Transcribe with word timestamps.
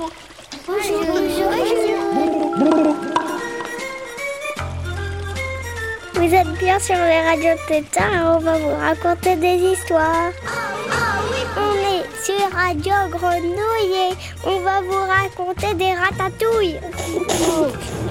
Bonjour. 0.00 1.04
Bonjour. 1.06 1.50
Vous 6.14 6.34
êtes 6.34 6.58
bien 6.58 6.78
sur 6.78 6.94
les 6.94 7.20
radios 7.20 7.60
Tétard 7.68 8.12
et 8.12 8.20
on 8.20 8.38
va 8.38 8.56
vous 8.58 8.76
raconter 8.76 9.36
des 9.36 9.56
histoires. 9.56 10.32
On 11.56 11.74
est 11.92 12.24
sur 12.24 12.50
Radio 12.52 12.94
Grenouille 13.10 14.10
et 14.10 14.14
on 14.46 14.60
va 14.60 14.80
vous 14.80 15.04
raconter 15.06 15.74
des 15.74 15.92
ratatouilles. 15.92 16.80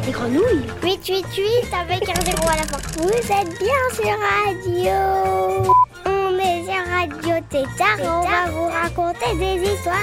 Des 0.06 0.12
grenouilles 0.12 0.68
888 0.84 1.74
avec 1.74 2.10
un 2.10 2.22
zéro 2.26 2.50
à 2.50 2.58
la 2.58 2.64
fin. 2.64 2.78
Vous 2.98 3.10
êtes 3.10 3.58
bien 3.58 3.84
sur 3.94 4.16
Radio. 4.46 5.74
On 6.06 6.38
est 6.38 6.64
sur 6.66 6.84
Radio 6.94 7.36
Tétard 7.50 8.00
et 8.00 8.08
on 8.08 8.22
va 8.22 8.52
vous 8.52 8.68
raconter 8.68 9.34
des 9.40 9.72
histoires. 9.72 9.96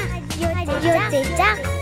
Radio 0.66 0.90
Tétard. 1.10 1.75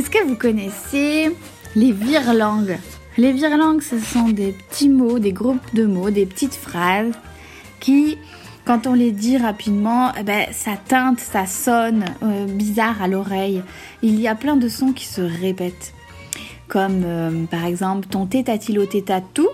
Est-ce 0.00 0.08
que 0.08 0.26
vous 0.26 0.34
connaissez 0.34 1.30
les 1.76 1.92
virlangues? 1.92 2.78
Les 3.18 3.32
virlangues, 3.32 3.82
ce 3.82 3.98
sont 3.98 4.30
des 4.30 4.52
petits 4.52 4.88
mots, 4.88 5.18
des 5.18 5.34
groupes 5.34 5.74
de 5.74 5.84
mots, 5.84 6.08
des 6.08 6.24
petites 6.24 6.54
phrases 6.54 7.12
qui, 7.80 8.16
quand 8.64 8.86
on 8.86 8.94
les 8.94 9.12
dit 9.12 9.36
rapidement, 9.36 10.10
eh 10.18 10.22
ben, 10.22 10.46
ça 10.52 10.78
teinte, 10.88 11.20
ça 11.20 11.44
sonne 11.44 12.06
euh, 12.22 12.46
bizarre 12.46 13.02
à 13.02 13.08
l'oreille. 13.08 13.62
Il 14.00 14.18
y 14.18 14.26
a 14.26 14.34
plein 14.34 14.56
de 14.56 14.70
sons 14.70 14.94
qui 14.94 15.04
se 15.04 15.20
répètent. 15.20 15.92
Comme 16.66 17.02
euh, 17.04 17.44
par 17.44 17.66
exemple 17.66 18.08
ton 18.08 18.24
tétatilo 18.24 18.86
tétatou, 18.86 19.48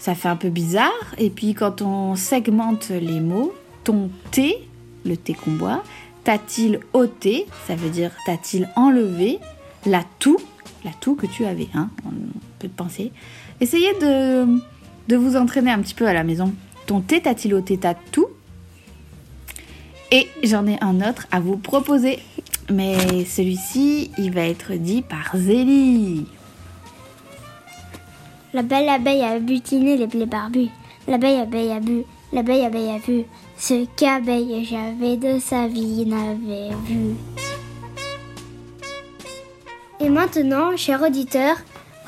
ça 0.00 0.16
fait 0.16 0.28
un 0.28 0.34
peu 0.34 0.48
bizarre. 0.48 1.14
Et 1.18 1.30
puis 1.30 1.54
quand 1.54 1.82
on 1.82 2.16
segmente 2.16 2.88
les 2.88 3.20
mots, 3.20 3.54
ton 3.84 4.10
T, 4.32 4.56
le 5.04 5.16
T 5.16 5.34
qu'on 5.34 5.52
boit, 5.52 5.84
t'a-t-il 6.24 6.80
ôté, 6.92 7.46
ça 7.68 7.76
veut 7.76 7.90
dire 7.90 8.10
t'a-t-il 8.26 8.68
enlevé 8.74 9.38
la 9.86 10.04
toux, 10.18 10.38
la 10.84 10.92
toux 10.92 11.14
que 11.14 11.26
tu 11.26 11.44
avais, 11.44 11.68
hein, 11.74 11.90
on 12.06 12.10
peut 12.58 12.68
te 12.68 12.76
penser. 12.76 13.12
Essayez 13.60 13.92
de, 13.94 15.16
vous 15.16 15.36
entraîner 15.36 15.70
un 15.70 15.80
petit 15.80 15.94
peu 15.94 16.06
à 16.06 16.12
la 16.12 16.24
maison. 16.24 16.52
Ton 16.86 17.00
T 17.00 17.20
t'a-t-il 17.20 17.54
ôté 17.54 17.78
ta 17.78 17.94
toux? 17.94 18.28
Et 20.10 20.28
j'en 20.42 20.66
ai 20.66 20.78
un 20.82 20.96
autre 20.96 21.26
à 21.30 21.40
vous 21.40 21.56
proposer. 21.56 22.18
Mais 22.70 23.24
celui-ci, 23.24 24.10
il 24.18 24.32
va 24.32 24.42
être 24.42 24.74
dit 24.74 25.02
par 25.02 25.30
Zélie. 25.34 26.26
La 28.52 28.62
belle 28.62 28.88
abeille 28.88 29.22
a 29.22 29.38
butiné 29.38 29.96
les 29.96 30.06
blés 30.06 30.26
barbus. 30.26 30.68
L'abeille 31.08 31.40
abeille 31.40 31.72
a 31.72 31.80
bu, 31.80 32.02
l'abeille 32.32 32.64
abeille 32.64 32.90
a 32.90 32.98
vu. 32.98 33.24
Ce 33.56 33.86
qu'abeille 33.96 34.64
j'avais 34.64 35.16
de 35.16 35.38
sa 35.38 35.66
vie 35.66 36.04
n'avait 36.04 36.74
vu. 36.86 37.14
Et 40.02 40.08
maintenant, 40.08 40.76
cher 40.76 41.00
auditeur, 41.02 41.56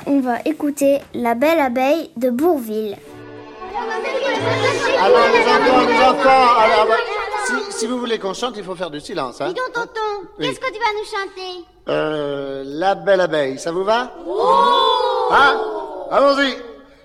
on 0.05 0.19
va 0.19 0.39
écouter 0.45 0.99
La 1.13 1.33
belle 1.33 1.59
abeille 1.59 2.09
de 2.17 2.29
Bourville. 2.29 2.97
Alors 4.99 5.27
les 5.33 5.41
enfants, 5.41 5.87
les 5.87 5.99
enfants, 6.03 6.59
alors, 6.59 6.87
bah, 6.87 6.95
si, 7.45 7.53
si 7.79 7.87
vous 7.87 7.97
voulez 7.99 8.19
qu'on 8.19 8.33
chante, 8.33 8.55
il 8.57 8.63
faut 8.63 8.75
faire 8.75 8.89
du 8.91 8.99
silence. 8.99 9.39
Hein 9.39 9.47
Dis 9.49 9.53
donc, 9.55 9.71
tonton, 9.73 10.27
Oui. 10.39 10.47
qu'est-ce 10.47 10.59
que 10.59 10.67
tu 10.73 10.79
vas 10.79 10.93
nous 10.93 11.05
chanter? 11.05 11.65
Euh, 11.87 12.63
la 12.65 12.95
belle 12.95 13.21
abeille, 13.21 13.57
ça 13.59 13.71
vous 13.71 13.83
va? 13.83 14.11
Hein? 15.31 15.57
Allons-y. 16.11 16.53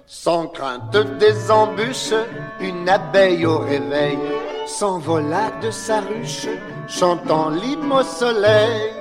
Sans 0.07 0.49
crainte 0.49 0.97
des 1.19 1.51
embûches, 1.53 2.13
une 2.61 2.89
abeille 2.89 3.47
au 3.47 3.59
réveil 3.59 4.19
s'envola 4.67 5.53
de 5.63 5.71
sa 5.71 6.01
ruche, 6.01 6.49
chantant 6.89 7.49
l'hymne 7.51 7.93
au 7.93 8.03
soleil. 8.03 8.93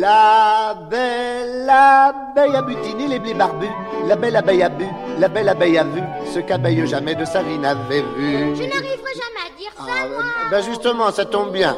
La 0.00 0.74
belle 0.90 1.68
abeille 1.68 2.56
a 2.56 2.62
butiné 2.62 3.06
les 3.06 3.18
blés 3.18 3.34
barbus, 3.34 3.68
la 4.06 4.16
belle 4.16 4.34
abeille 4.34 4.62
a 4.62 4.70
bu, 4.70 4.86
la 5.18 5.28
belle 5.28 5.50
abeille 5.50 5.76
a 5.76 5.84
vu, 5.84 6.00
ce 6.32 6.38
qu'abeille 6.38 6.86
jamais 6.86 7.14
de 7.14 7.26
sa 7.26 7.42
vie 7.42 7.58
n'avait 7.58 8.00
vu. 8.16 8.56
Je 8.56 8.62
n'arriverai 8.62 9.12
jamais 9.12 9.44
à 9.46 9.58
dire 9.58 9.70
ça, 9.76 9.82
Ah, 9.86 10.08
moi. 10.08 10.22
ben 10.50 10.62
justement, 10.62 11.10
ça 11.12 11.26
tombe 11.26 11.52
bien. 11.52 11.76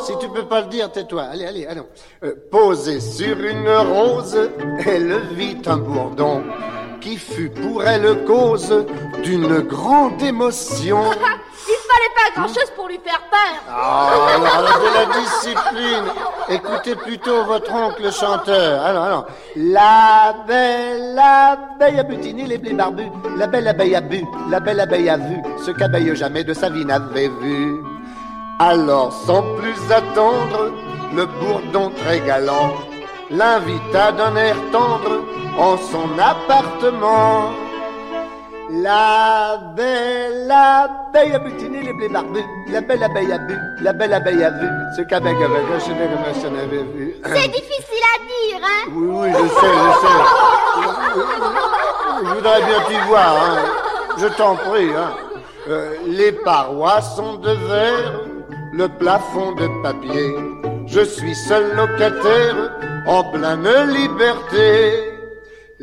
Si, 0.00 0.06
si 0.06 0.18
tu 0.18 0.28
peux 0.30 0.42
pas 0.44 0.62
le 0.62 0.66
dire, 0.66 0.90
tais-toi. 0.90 1.22
Allez, 1.30 1.46
allez, 1.46 1.66
allons. 1.66 1.86
Euh, 2.24 2.34
posée 2.50 2.98
sur 2.98 3.38
une 3.38 3.68
rose, 3.68 4.50
elle 4.84 5.20
vit 5.30 5.58
un 5.66 5.76
bourdon 5.76 6.42
qui 7.00 7.16
fut 7.16 7.50
pour 7.50 7.84
elle 7.84 8.24
cause 8.24 8.74
d'une 9.22 9.60
grande 9.60 10.20
émotion. 10.20 11.04
Il 11.68 11.76
fallait 11.88 12.14
pas 12.16 12.40
grand-chose 12.40 12.72
pour 12.74 12.88
lui 12.88 12.98
faire 13.04 13.22
peur. 13.30 13.62
Ah, 13.70 14.10
de 14.80 14.98
la 14.98 15.20
discipline. 15.20 16.12
Écoutez 16.52 16.94
plutôt 16.96 17.44
votre 17.44 17.72
oncle 17.72 18.12
chanteur. 18.12 18.82
Alors, 18.82 19.04
alors. 19.04 19.26
La 19.56 20.34
belle 20.46 21.18
abeille 21.18 21.98
a 21.98 22.02
butiné 22.02 22.46
les 22.46 22.58
blés 22.58 22.74
barbus. 22.74 23.10
La 23.38 23.46
belle 23.46 23.68
abeille 23.68 23.94
a 23.94 24.00
bu. 24.00 24.22
La 24.50 24.60
belle 24.60 24.80
abeille 24.80 25.08
a 25.08 25.16
vu 25.16 25.36
ce 25.64 25.70
qu'abeille 25.70 26.14
jamais 26.14 26.44
de 26.44 26.52
sa 26.52 26.68
vie 26.68 26.84
n'avait 26.84 27.30
vu. 27.40 27.76
Alors, 28.58 29.12
sans 29.26 29.42
plus 29.56 29.92
attendre, 29.92 30.72
le 31.14 31.26
bourdon 31.26 31.90
très 32.04 32.20
galant 32.20 32.74
l'invita 33.30 34.12
d'un 34.12 34.36
air 34.36 34.56
tendre 34.70 35.24
en 35.58 35.76
son 35.78 36.18
appartement. 36.18 37.50
La 38.74 39.58
belle 39.76 40.50
abeille 40.50 41.34
a 41.34 41.38
butiné 41.40 41.82
les 41.82 41.92
blés 41.92 42.08
barbus. 42.08 42.42
La 42.68 42.80
belle 42.80 43.02
abeille 43.02 43.30
a 43.30 43.36
bu, 43.36 43.54
la 43.82 43.92
belle 43.92 44.14
abeille 44.14 44.42
a 44.42 44.50
vu 44.50 44.66
ce 44.96 45.02
qu'abeille 45.02 45.44
avait 45.44 45.62
gâché 45.70 45.90
comme 45.90 46.42
ça 46.42 46.48
n'avait 46.48 46.82
vu. 46.82 47.14
C'est 47.22 47.48
difficile 47.48 48.04
à 48.14 48.18
dire, 48.24 48.62
hein 48.62 48.90
Oui, 48.94 49.08
oui, 49.10 49.28
je 49.30 49.46
sais, 49.48 49.74
je 49.84 49.90
sais. 50.00 50.20
Je 52.24 52.34
voudrais 52.34 52.62
bien 52.62 52.80
t'y 52.88 53.08
voir, 53.08 53.36
hein. 53.36 53.58
Je 54.16 54.26
t'en 54.28 54.56
prie, 54.56 54.88
hein. 54.96 55.10
Euh, 55.68 55.94
les 56.06 56.32
parois 56.32 57.02
sont 57.02 57.34
de 57.34 57.50
verre, 57.50 58.20
le 58.72 58.88
plafond 58.88 59.52
de 59.52 59.68
papier. 59.82 60.34
Je 60.86 61.00
suis 61.00 61.34
seul 61.34 61.76
locataire, 61.76 62.72
en 63.06 63.22
pleine 63.24 63.90
liberté. 63.90 65.11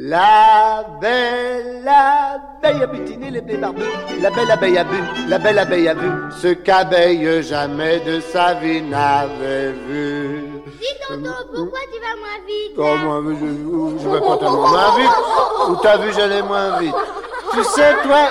La 0.01 0.85
belle 1.01 1.85
abeille 1.85 2.83
a 2.83 2.87
butiné 2.87 3.31
les 3.31 3.41
blés 3.41 3.57
barbus. 3.57 3.83
La 4.21 4.29
belle 4.29 4.49
abeille 4.49 4.77
a 4.77 4.85
bu, 4.85 4.95
la 5.27 5.37
belle 5.39 5.59
abeille 5.59 5.89
a 5.89 5.93
vu 5.93 6.09
ce 6.41 6.47
qu'abeille 6.53 7.43
jamais 7.43 7.99
de 7.99 8.21
sa 8.21 8.53
vie 8.53 8.81
n'avait 8.81 9.73
vu. 9.73 10.61
Dis, 10.79 10.85
tonton, 11.05 11.29
pourquoi 11.53 11.79
tu 11.91 11.99
vas 11.99 12.15
moins 12.15 12.39
vite 12.47 12.77
Oh, 12.77 12.95
moi, 13.03 13.21
je, 13.27 14.01
je 14.01 14.09
vais 14.09 14.21
pas 14.21 14.37
tellement 14.37 14.69
moins 14.69 14.97
vite? 14.97 15.11
Ou 15.67 15.75
t'as 15.83 15.97
vu, 15.97 16.13
j'allais 16.13 16.43
moins 16.43 16.79
vite? 16.79 16.95
Tu 17.51 17.63
sais, 17.65 17.93
toi, 18.01 18.29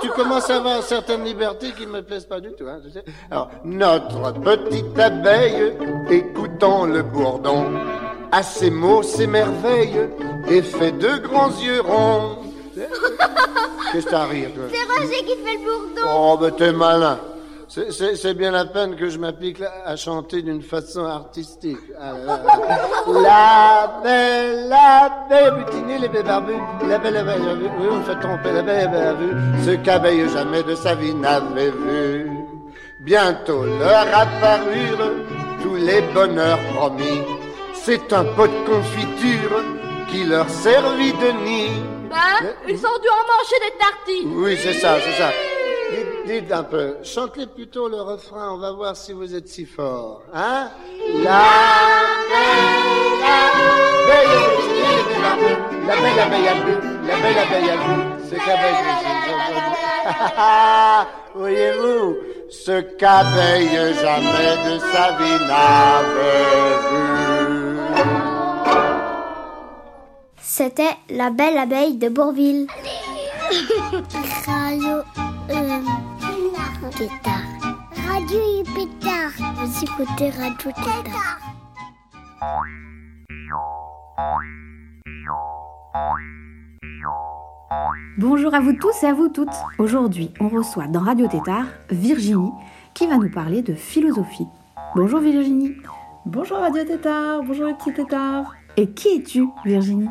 tu 0.00 0.08
commences 0.08 0.48
à 0.48 0.56
avoir 0.56 0.82
certaines 0.82 1.24
libertés 1.24 1.72
qui 1.72 1.86
me 1.86 2.00
plaisent 2.00 2.24
pas 2.24 2.40
du 2.40 2.54
tout. 2.54 2.64
Hein, 2.66 2.80
tu 2.82 2.90
sais. 2.90 3.04
Alors, 3.30 3.50
notre 3.62 4.32
petite 4.40 4.98
abeille, 4.98 5.74
écoutant 6.08 6.86
le 6.86 7.02
bourdon, 7.02 7.66
à 8.32 8.42
ses 8.42 8.70
mots 8.70 9.02
s'émerveille 9.02 10.08
et 10.48 10.62
fait 10.62 10.92
de 10.92 11.16
grands 11.18 11.50
yeux 11.60 11.80
ronds. 11.80 12.38
Qu'est-ce 13.92 14.04
que 14.06 14.10
t'as 14.10 14.20
à 14.22 14.26
rire, 14.26 14.50
toi 14.54 14.64
C'est 14.72 15.00
Roger 15.00 15.24
qui 15.24 15.36
fait 15.44 15.56
le 15.56 15.64
bourdon. 15.64 16.08
Oh, 16.14 16.36
ben 16.40 16.50
t'es 16.52 16.72
malin. 16.72 17.18
C'est- 17.68 18.34
bien 18.34 18.50
la 18.50 18.64
peine 18.64 18.96
que 18.96 19.08
je 19.10 19.18
m'applique 19.18 19.58
à 19.84 19.94
chanter 19.96 20.40
d'une 20.42 20.62
façon 20.62 21.04
artistique. 21.04 21.78
La 23.22 24.00
belle 24.02 24.72
abeille 24.72 25.46
a 25.46 25.50
butiné 25.50 25.98
les 25.98 26.08
blés 26.08 26.22
barbus. 26.22 26.54
La 26.88 26.98
belle 26.98 27.16
abeille 27.18 27.46
a 27.48 27.54
vu, 27.54 27.66
oui, 27.80 27.86
on 27.90 28.02
fait 28.02 28.18
tromper 28.20 28.52
la 28.52 28.62
belle 28.62 28.88
abeille 28.88 29.02
a 29.02 29.12
vu 29.12 29.30
ce 29.64 29.70
qu'abeille 29.84 30.28
jamais 30.30 30.62
de 30.62 30.74
sa 30.74 30.94
vie 30.94 31.14
n'avait 31.14 31.70
vu. 31.70 32.30
Bientôt 33.00 33.64
leur 33.64 34.06
apparurent 34.14 35.12
tous 35.62 35.76
les 35.76 36.00
bonheurs 36.14 36.58
promis. 36.74 37.20
C'est 37.90 38.12
un 38.12 38.22
pot 38.22 38.46
de 38.46 38.66
confiture 38.66 39.64
qui 40.10 40.24
leur 40.24 40.46
servit 40.50 41.14
de 41.14 41.30
nid. 41.42 41.70
Hein 42.12 42.44
Ils 42.68 42.76
ont 42.84 42.98
dû 43.00 43.08
en 43.08 43.24
manger 43.32 43.58
des 43.64 43.78
tartines. 43.78 44.32
Oui, 44.36 44.58
c'est 44.62 44.74
ça, 44.74 44.96
c'est 45.00 45.12
ça. 45.12 45.30
Dites, 45.90 46.26
dites 46.26 46.52
un 46.52 46.64
peu, 46.64 46.96
chantez 47.02 47.46
plutôt 47.46 47.88
le 47.88 48.02
refrain, 48.02 48.52
on 48.52 48.58
va 48.58 48.72
voir 48.72 48.94
si 48.94 49.14
vous 49.14 49.34
êtes 49.34 49.48
si 49.48 49.64
fort. 49.64 50.20
Hein 50.34 50.68
La 51.22 51.44
la 55.86 55.96
belle 55.96 56.20
abeille 56.20 56.48
a 56.48 56.54
bu, 56.56 56.72
la 57.06 57.16
belle 57.16 57.38
abeille 57.38 57.70
a 57.70 57.76
bu, 57.76 58.02
ce 58.28 58.34
qu'abeille 58.34 58.84
Voyez-vous, 61.34 62.16
ce 62.50 62.80
qu'abeille 62.98 63.94
jamais 63.94 64.56
de 64.66 64.78
sa 64.78 65.12
vie 65.12 65.40
n'avait 65.46 66.76
vu. 66.90 67.47
C'était 70.58 70.96
La 71.08 71.30
belle 71.30 71.56
abeille 71.56 71.98
de 71.98 72.08
Bourville. 72.08 72.66
Radio. 74.44 74.88
euh, 75.50 75.80
Tétard. 76.90 77.44
Radio. 78.08 78.40
Vous 79.54 79.84
écoutez 79.84 80.30
Radio 80.30 80.72
Tétard. 80.72 81.38
Bonjour 88.18 88.52
à 88.52 88.58
vous 88.58 88.72
tous 88.72 89.00
et 89.04 89.06
à 89.06 89.14
vous 89.14 89.28
toutes. 89.28 89.46
Aujourd'hui, 89.78 90.32
on 90.40 90.48
reçoit 90.48 90.88
dans 90.88 91.02
Radio 91.02 91.28
Tétard 91.28 91.66
Virginie 91.88 92.50
qui 92.94 93.06
va 93.06 93.16
nous 93.16 93.30
parler 93.30 93.62
de 93.62 93.74
philosophie. 93.74 94.48
Bonjour 94.96 95.20
Virginie. 95.20 95.76
Bonjour 96.26 96.58
Radio 96.58 96.82
Tétard, 96.82 97.44
bonjour 97.44 97.66
les 97.66 97.74
petits 97.74 97.94
tétards. 97.94 98.56
Et 98.76 98.90
qui 98.90 99.18
es-tu 99.18 99.46
Virginie? 99.64 100.08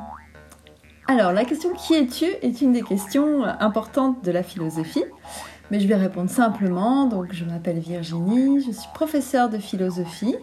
Alors 1.10 1.32
la 1.32 1.46
question 1.46 1.74
qui 1.74 1.94
es-tu 1.94 2.26
est 2.26 2.62
une 2.62 2.74
des 2.74 2.82
questions 2.82 3.46
importantes 3.46 4.24
de 4.26 4.32
la 4.32 4.44
philosophie. 4.44 5.06
Mais 5.72 5.80
je 5.80 5.88
vais 5.88 5.96
répondre 5.96 6.30
simplement. 6.30 7.06
Donc 7.06 7.32
je 7.32 7.46
m'appelle 7.46 7.80
Virginie, 7.80 8.62
je 8.62 8.72
suis 8.72 8.90
professeure 8.94 9.50
de 9.50 9.58
philosophie 9.58 10.36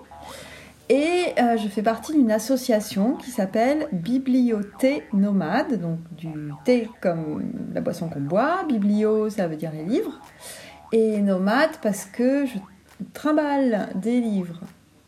et 0.89 1.35
euh, 1.39 1.57
je 1.57 1.69
fais 1.69 1.83
partie 1.83 2.13
d'une 2.13 2.31
association 2.31 3.15
qui 3.15 3.31
s'appelle 3.31 3.89
Bibliothé 3.93 5.03
Nomade, 5.13 5.81
donc 5.81 5.99
du 6.17 6.53
thé 6.65 6.89
comme 7.01 7.43
la 7.75 7.81
boisson 7.81 8.09
qu'on 8.09 8.21
boit, 8.21 8.65
biblio 8.69 9.31
ça 9.31 9.47
veut 9.49 9.57
dire 9.57 9.73
les 9.73 9.85
livres, 9.85 10.21
et 10.93 11.21
nomade 11.23 11.71
parce 11.81 12.05
que 12.05 12.45
je 12.45 12.59
trimballe 13.15 13.89
des 13.95 14.21
livres 14.21 14.61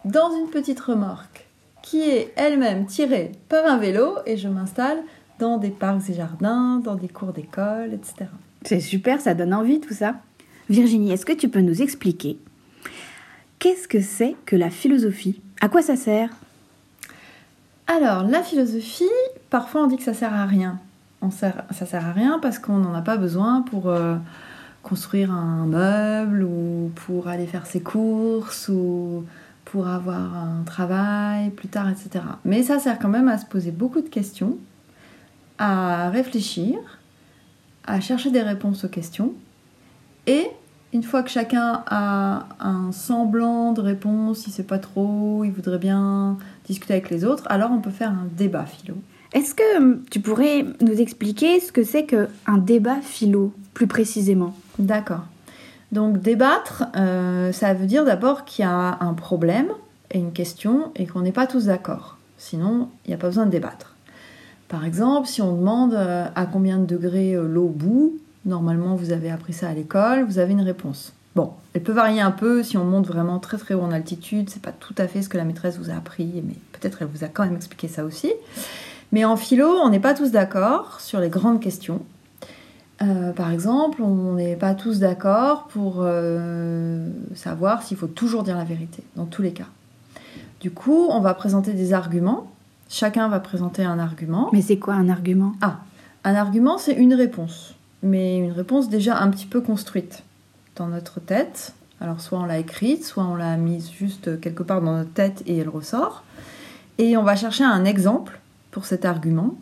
dans 0.07 0.31
une 0.35 0.49
petite 0.49 0.81
remorque 0.81 1.47
qui 1.83 2.01
est 2.01 2.33
elle-même 2.37 2.87
tirée 2.87 3.33
par 3.51 3.67
un 3.67 3.77
vélo 3.77 4.17
et 4.25 4.39
je 4.39 4.49
m'installe 4.49 4.99
dans 5.39 5.59
des 5.59 5.71
parcs 5.71 6.09
et 6.09 6.15
jardins, 6.15 6.81
dans 6.83 6.95
des 6.95 7.09
cours 7.09 7.33
d'école, 7.33 7.93
etc. 7.93 8.31
C'est 8.65 8.81
super, 8.81 9.21
ça 9.21 9.35
donne 9.35 9.55
envie 9.55 9.81
tout 9.81 9.95
ça. 9.95 10.17
Virginie, 10.69 11.13
est-ce 11.13 11.27
que 11.27 11.33
tu 11.33 11.49
peux 11.49 11.61
nous 11.61 11.83
expliquer 11.83 12.39
qu'est-ce 13.59 13.89
que 13.89 14.01
c'est 14.01 14.37
que 14.45 14.57
la 14.57 14.71
philosophie? 14.71 15.41
À 15.61 15.69
quoi 15.69 15.83
ça 15.83 15.97
sert? 15.97 16.31
Alors, 17.87 18.25
la 18.25 18.43
philosophie, 18.43 19.05
parfois 19.49 19.85
on 19.85 19.87
dit 19.87 19.97
que 19.97 20.03
ça 20.03 20.15
sert 20.15 20.35
à 20.35 20.45
rien. 20.45 20.81
On 21.23 21.31
sert, 21.31 21.65
ça 21.71 21.87
sert 21.87 22.05
à 22.05 22.13
rien 22.13 22.39
parce 22.41 22.59
qu'on 22.59 22.79
n'en 22.79 22.95
a 22.95 23.03
pas 23.03 23.17
besoin 23.17 23.63
pour 23.63 23.89
euh, 23.89 24.17
construire 24.83 25.33
un 25.33 25.67
meuble 25.67 26.43
ou 26.43 26.91
pour 27.07 27.29
aller 27.29 27.47
faire 27.47 27.67
ses 27.67 27.81
courses 27.81 28.69
ou 28.69 29.25
pour 29.65 29.89
avoir 29.89 30.35
un 30.37 30.63
travail 30.65 31.51
plus 31.51 31.69
tard, 31.69 31.89
etc. 31.89 32.25
Mais 32.45 32.63
ça 32.63 32.79
sert 32.79 32.99
quand 32.99 33.09
même 33.09 33.29
à 33.29 33.39
se 33.39 33.47
poser 33.47 33.71
beaucoup 33.71 34.01
de 34.01 34.09
questions, 34.09 34.57
à 35.59 36.11
réfléchir, 36.11 36.79
à 37.87 38.01
chercher 38.01 38.31
des 38.31 38.43
réponses 38.43 38.85
aux 38.85 38.89
questions 38.89 39.33
et 40.27 40.49
une 40.93 41.03
fois 41.03 41.23
que 41.23 41.31
chacun 41.31 41.83
a 41.87 42.47
un 42.61 42.91
semblant 42.93 43.73
de 43.73 43.81
réponse, 43.81 44.47
il 44.47 44.53
sait 44.53 44.63
pas 44.63 44.79
trop, 44.79 45.45
il 45.45 45.51
voudrait 45.51 45.79
bien 45.79 46.39
discuter 46.65 46.95
avec 46.95 47.11
les 47.11 47.25
autres, 47.25 47.45
alors 47.49 47.71
on 47.71 47.81
peut 47.81 47.91
faire 47.91 48.11
un 48.11 48.27
débat 48.37 48.65
philo. 48.65 48.95
Est-ce 49.33 49.55
que 49.55 49.77
hum, 49.77 50.03
tu 50.11 50.21
pourrais 50.21 50.65
nous 50.81 51.01
expliquer 51.01 51.61
ce 51.61 51.73
que 51.73 51.85
c'est 51.85 52.07
qu'un 52.07 52.59
débat 52.59 53.01
philo, 53.03 53.53
plus 53.75 53.87
précisément? 53.87 54.55
D'accord. 54.79 55.25
Donc 55.93 56.21
débattre, 56.21 56.85
euh, 56.97 57.53
ça 57.53 57.75
veut 57.75 57.87
dire 57.87 58.05
d'abord 58.05 58.45
qu'il 58.45 58.65
y 58.65 58.69
a 58.69 58.99
un 59.01 59.15
problème 59.15 59.69
et 60.11 60.19
une 60.19 60.33
question 60.33 60.93
et 60.97 61.07
qu'on 61.07 61.21
n'est 61.21 61.33
pas 61.33 61.47
tous 61.47 61.67
d'accord. 61.67 62.17
Sinon, 62.39 62.89
il 63.05 63.09
n'y 63.09 63.15
a 63.15 63.19
pas 63.19 63.29
besoin 63.29 63.47
de 63.47 63.51
débattre. 63.51 63.96
Par 64.69 64.85
exemple, 64.85 65.29
si 65.29 65.43
on 65.43 65.57
demande 65.57 65.95
euh, 65.95 66.27
à 66.35 66.47
combien 66.47 66.79
de 66.79 66.87
degrés 66.87 67.35
euh, 67.35 67.47
l'eau 67.47 67.69
bout, 67.69 68.19
Normalement, 68.47 68.95
vous 68.95 69.11
avez 69.11 69.29
appris 69.29 69.53
ça 69.53 69.69
à 69.69 69.75
l'école, 69.75 70.23
vous 70.23 70.39
avez 70.39 70.53
une 70.53 70.61
réponse. 70.61 71.13
Bon, 71.35 71.51
elle 71.75 71.83
peut 71.83 71.93
varier 71.93 72.21
un 72.21 72.31
peu 72.31 72.63
si 72.63 72.79
on 72.79 72.85
monte 72.85 73.09
vraiment 73.09 73.41
très 73.41 73.59
très 73.59 73.75
haut 73.75 73.81
en 73.81 73.91
altitude, 73.91 74.49
c'est 74.49 74.63
pas 74.63 74.71
tout 74.71 74.95
à 74.99 75.09
fait 75.09 75.21
ce 75.21 75.29
que 75.29 75.37
la 75.37 75.45
maîtresse 75.45 75.79
vous 75.79 75.91
a 75.91 75.95
appris, 75.95 76.45
mais 76.47 76.55
peut-être 76.71 77.03
elle 77.03 77.09
vous 77.09 77.25
a 77.25 77.29
quand 77.29 77.45
même 77.45 77.57
expliqué 77.57 77.89
ça 77.89 78.05
aussi. 78.05 78.33
Mais 79.11 79.25
en 79.25 79.37
philo, 79.37 79.67
on 79.67 79.91
n'est 79.91 80.01
pas 80.01 80.15
tous 80.15 80.31
d'accord 80.31 81.01
sur 81.01 81.19
les 81.19 81.29
grandes 81.29 81.61
questions. 81.61 82.03
Euh, 83.03 83.33
par 83.33 83.51
exemple, 83.51 84.01
on 84.01 84.35
n'est 84.35 84.55
pas 84.55 84.75
tous 84.75 85.01
d'accord 85.01 85.65
pour 85.65 86.07
savoir 87.35 87.83
s'il 87.83 87.97
faut 87.97 88.07
toujours 88.07 88.45
dire 88.45 88.57
la 88.57 88.65
vérité, 88.65 89.03
dans 89.17 89.27
tous 89.27 89.43
les 89.43 89.53
cas. 89.53 89.67
Du 90.61 90.71
coup, 90.71 91.09
on 91.11 91.21
va 91.21 91.35
présenter 91.35 91.73
des 91.73 91.93
arguments. 91.93 92.53
Chacun 92.89 93.29
va 93.29 93.41
présenter 93.41 93.85
un 93.85 93.99
argument. 93.99 94.51
Mais 94.53 94.63
c'est 94.63 94.79
quoi 94.79 94.95
un 94.95 95.09
argument? 95.09 95.55
Ah, 95.61 95.81
un 96.25 96.35
argument, 96.35 96.79
c'est 96.79 96.95
une 96.95 97.15
réponse 97.15 97.77
mais 98.07 98.39
une 98.39 98.53
réponse 98.53 98.89
déjà 98.89 99.19
un 99.19 99.31
petit 99.31 99.47
peu 99.47 99.61
construite 99.61 100.23
dans 100.77 100.87
notre 100.87 101.21
tête. 101.21 101.75
Alors 102.01 102.21
soit 102.21 102.39
on 102.39 102.45
l'a 102.45 102.59
écrite, 102.59 103.05
soit 103.05 103.25
on 103.25 103.35
l'a 103.35 103.57
mise 103.57 103.91
juste 103.91 104.41
quelque 104.41 104.63
part 104.63 104.83
dans 104.83 104.93
notre 104.93 105.13
tête 105.13 105.43
et 105.47 105.59
elle 105.59 105.69
ressort. 105.69 106.25
Et 106.99 107.17
on 107.17 107.23
va 107.23 107.37
chercher 107.37 107.65
un 107.65 107.85
exemple 107.85 108.39
pour 108.71 108.85
cet 108.85 109.05
argument. 109.05 109.55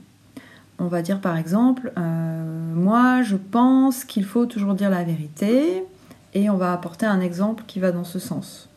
On 0.78 0.86
va 0.86 1.02
dire 1.02 1.20
par 1.20 1.36
exemple, 1.36 1.92
euh, 1.96 2.74
moi 2.74 3.22
je 3.22 3.36
pense 3.36 4.04
qu'il 4.04 4.24
faut 4.24 4.46
toujours 4.46 4.74
dire 4.74 4.90
la 4.90 5.04
vérité, 5.04 5.84
et 6.36 6.50
on 6.50 6.56
va 6.56 6.72
apporter 6.72 7.06
un 7.06 7.20
exemple 7.20 7.62
qui 7.68 7.78
va 7.78 7.92
dans 7.92 8.02
ce 8.02 8.18
sens. 8.18 8.68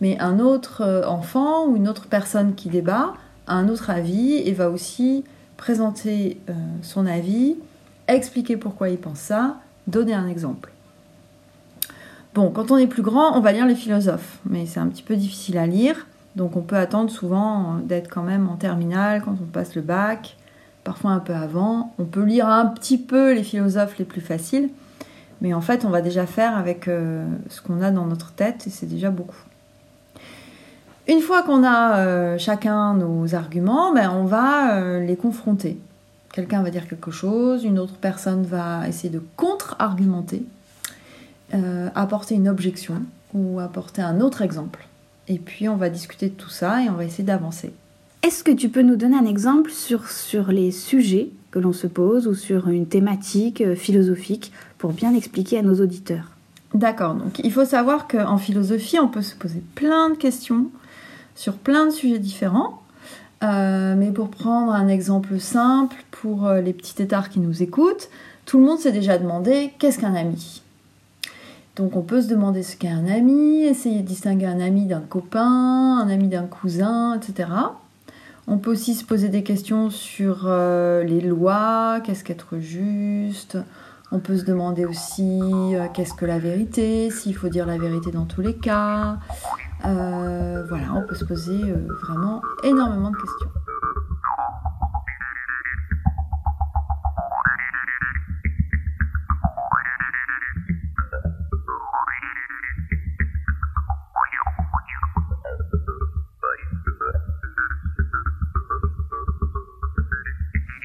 Mais 0.00 0.18
un 0.18 0.38
autre 0.38 0.80
euh, 0.80 1.06
enfant 1.06 1.66
ou 1.66 1.76
une 1.76 1.88
autre 1.88 2.06
personne 2.06 2.54
qui 2.54 2.70
débat 2.70 3.12
un 3.54 3.68
autre 3.68 3.90
avis 3.90 4.34
et 4.36 4.52
va 4.52 4.70
aussi 4.70 5.24
présenter 5.56 6.40
euh, 6.48 6.52
son 6.82 7.06
avis 7.06 7.56
expliquer 8.08 8.56
pourquoi 8.56 8.88
il 8.88 8.98
pense 8.98 9.18
ça, 9.18 9.56
donner 9.86 10.14
un 10.14 10.26
exemple. 10.26 10.72
Bon, 12.34 12.50
quand 12.50 12.70
on 12.70 12.76
est 12.76 12.86
plus 12.86 13.02
grand, 13.02 13.36
on 13.36 13.40
va 13.40 13.52
lire 13.52 13.66
les 13.66 13.74
philosophes, 13.74 14.38
mais 14.48 14.66
c'est 14.66 14.80
un 14.80 14.86
petit 14.86 15.02
peu 15.02 15.16
difficile 15.16 15.58
à 15.58 15.66
lire, 15.66 16.06
donc 16.36 16.56
on 16.56 16.62
peut 16.62 16.76
attendre 16.76 17.10
souvent 17.10 17.76
d'être 17.84 18.08
quand 18.08 18.22
même 18.22 18.48
en 18.48 18.56
terminale 18.56 19.22
quand 19.24 19.36
on 19.42 19.46
passe 19.46 19.74
le 19.74 19.82
bac, 19.82 20.36
parfois 20.84 21.10
un 21.10 21.18
peu 21.18 21.34
avant. 21.34 21.92
On 21.98 22.04
peut 22.04 22.22
lire 22.22 22.48
un 22.48 22.66
petit 22.66 22.98
peu 22.98 23.34
les 23.34 23.42
philosophes 23.42 23.98
les 23.98 24.04
plus 24.04 24.20
faciles, 24.20 24.70
mais 25.40 25.54
en 25.54 25.60
fait 25.60 25.84
on 25.84 25.90
va 25.90 26.02
déjà 26.02 26.26
faire 26.26 26.56
avec 26.56 26.86
euh, 26.86 27.26
ce 27.48 27.60
qu'on 27.60 27.82
a 27.82 27.90
dans 27.90 28.06
notre 28.06 28.32
tête 28.32 28.66
et 28.66 28.70
c'est 28.70 28.86
déjà 28.86 29.10
beaucoup. 29.10 29.42
Une 31.08 31.20
fois 31.20 31.42
qu'on 31.42 31.64
a 31.64 31.98
euh, 31.98 32.38
chacun 32.38 32.94
nos 32.94 33.34
arguments, 33.34 33.92
ben, 33.92 34.10
on 34.10 34.24
va 34.24 34.76
euh, 34.76 35.04
les 35.04 35.16
confronter. 35.16 35.78
Quelqu'un 36.32 36.62
va 36.62 36.70
dire 36.70 36.86
quelque 36.88 37.10
chose, 37.10 37.64
une 37.64 37.78
autre 37.78 37.94
personne 38.00 38.44
va 38.44 38.86
essayer 38.86 39.08
de 39.08 39.22
contre-argumenter, 39.36 40.44
euh, 41.54 41.88
apporter 41.94 42.36
une 42.36 42.48
objection 42.48 43.02
ou 43.34 43.58
apporter 43.58 44.02
un 44.02 44.20
autre 44.20 44.42
exemple. 44.42 44.86
Et 45.26 45.38
puis 45.38 45.68
on 45.68 45.76
va 45.76 45.88
discuter 45.88 46.28
de 46.28 46.34
tout 46.34 46.50
ça 46.50 46.82
et 46.82 46.88
on 46.88 46.94
va 46.94 47.04
essayer 47.04 47.24
d'avancer. 47.24 47.72
Est-ce 48.22 48.44
que 48.44 48.52
tu 48.52 48.68
peux 48.68 48.82
nous 48.82 48.96
donner 48.96 49.16
un 49.16 49.26
exemple 49.26 49.70
sur, 49.70 50.08
sur 50.10 50.52
les 50.52 50.70
sujets 50.70 51.30
que 51.50 51.58
l'on 51.58 51.72
se 51.72 51.86
pose 51.86 52.28
ou 52.28 52.34
sur 52.34 52.68
une 52.68 52.86
thématique 52.86 53.74
philosophique 53.74 54.52
pour 54.78 54.92
bien 54.92 55.14
expliquer 55.14 55.58
à 55.58 55.62
nos 55.62 55.80
auditeurs? 55.80 56.36
D'accord, 56.74 57.14
donc 57.14 57.40
il 57.42 57.50
faut 57.50 57.64
savoir 57.64 58.06
qu'en 58.06 58.38
philosophie, 58.38 59.00
on 59.00 59.08
peut 59.08 59.22
se 59.22 59.34
poser 59.34 59.62
plein 59.74 60.10
de 60.10 60.14
questions 60.14 60.66
sur 61.40 61.54
plein 61.54 61.86
de 61.86 61.90
sujets 61.90 62.18
différents. 62.18 62.82
Euh, 63.42 63.94
mais 63.96 64.10
pour 64.10 64.28
prendre 64.28 64.72
un 64.72 64.88
exemple 64.88 65.40
simple, 65.40 65.96
pour 66.10 66.46
euh, 66.46 66.60
les 66.60 66.74
petits 66.74 66.94
tétards 66.94 67.30
qui 67.30 67.40
nous 67.40 67.62
écoutent, 67.62 68.10
tout 68.44 68.58
le 68.58 68.66
monde 68.66 68.78
s'est 68.78 68.92
déjà 68.92 69.16
demandé 69.16 69.72
qu'est-ce 69.78 69.98
qu'un 69.98 70.14
ami? 70.14 70.60
Donc 71.76 71.96
on 71.96 72.02
peut 72.02 72.20
se 72.20 72.28
demander 72.28 72.62
ce 72.62 72.76
qu'est 72.76 72.90
un 72.90 73.06
ami, 73.06 73.62
essayer 73.62 74.02
de 74.02 74.06
distinguer 74.06 74.44
un 74.44 74.60
ami 74.60 74.84
d'un 74.84 75.00
copain, 75.00 75.96
un 75.96 76.10
ami 76.10 76.28
d'un 76.28 76.44
cousin, 76.44 77.18
etc. 77.18 77.48
On 78.46 78.58
peut 78.58 78.72
aussi 78.72 78.94
se 78.94 79.06
poser 79.06 79.30
des 79.30 79.42
questions 79.42 79.88
sur 79.88 80.42
euh, 80.44 81.04
les 81.04 81.22
lois, 81.22 82.00
qu'est-ce 82.04 82.22
qu'être 82.22 82.58
juste. 82.58 83.56
On 84.12 84.18
peut 84.18 84.36
se 84.36 84.44
demander 84.44 84.84
aussi 84.84 85.40
qu'est-ce 85.94 86.12
que 86.12 86.26
la 86.26 86.38
vérité, 86.38 87.10
s'il 87.10 87.34
faut 87.34 87.48
dire 87.48 87.64
la 87.64 87.78
vérité 87.78 88.10
dans 88.10 88.26
tous 88.26 88.42
les 88.42 88.56
cas. 88.56 89.18
Euh, 89.84 90.64
voilà, 90.68 90.92
on 90.94 91.06
peut 91.06 91.14
se 91.14 91.24
poser 91.24 91.70
euh, 91.70 91.88
vraiment 92.02 92.42
énormément 92.62 93.10
de 93.10 93.16
questions. 93.16 93.48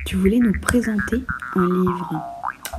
Tu 0.05 0.15
voulais 0.15 0.39
nous 0.39 0.53
présenter 0.61 1.25
un 1.55 1.65
livre. 1.65 2.21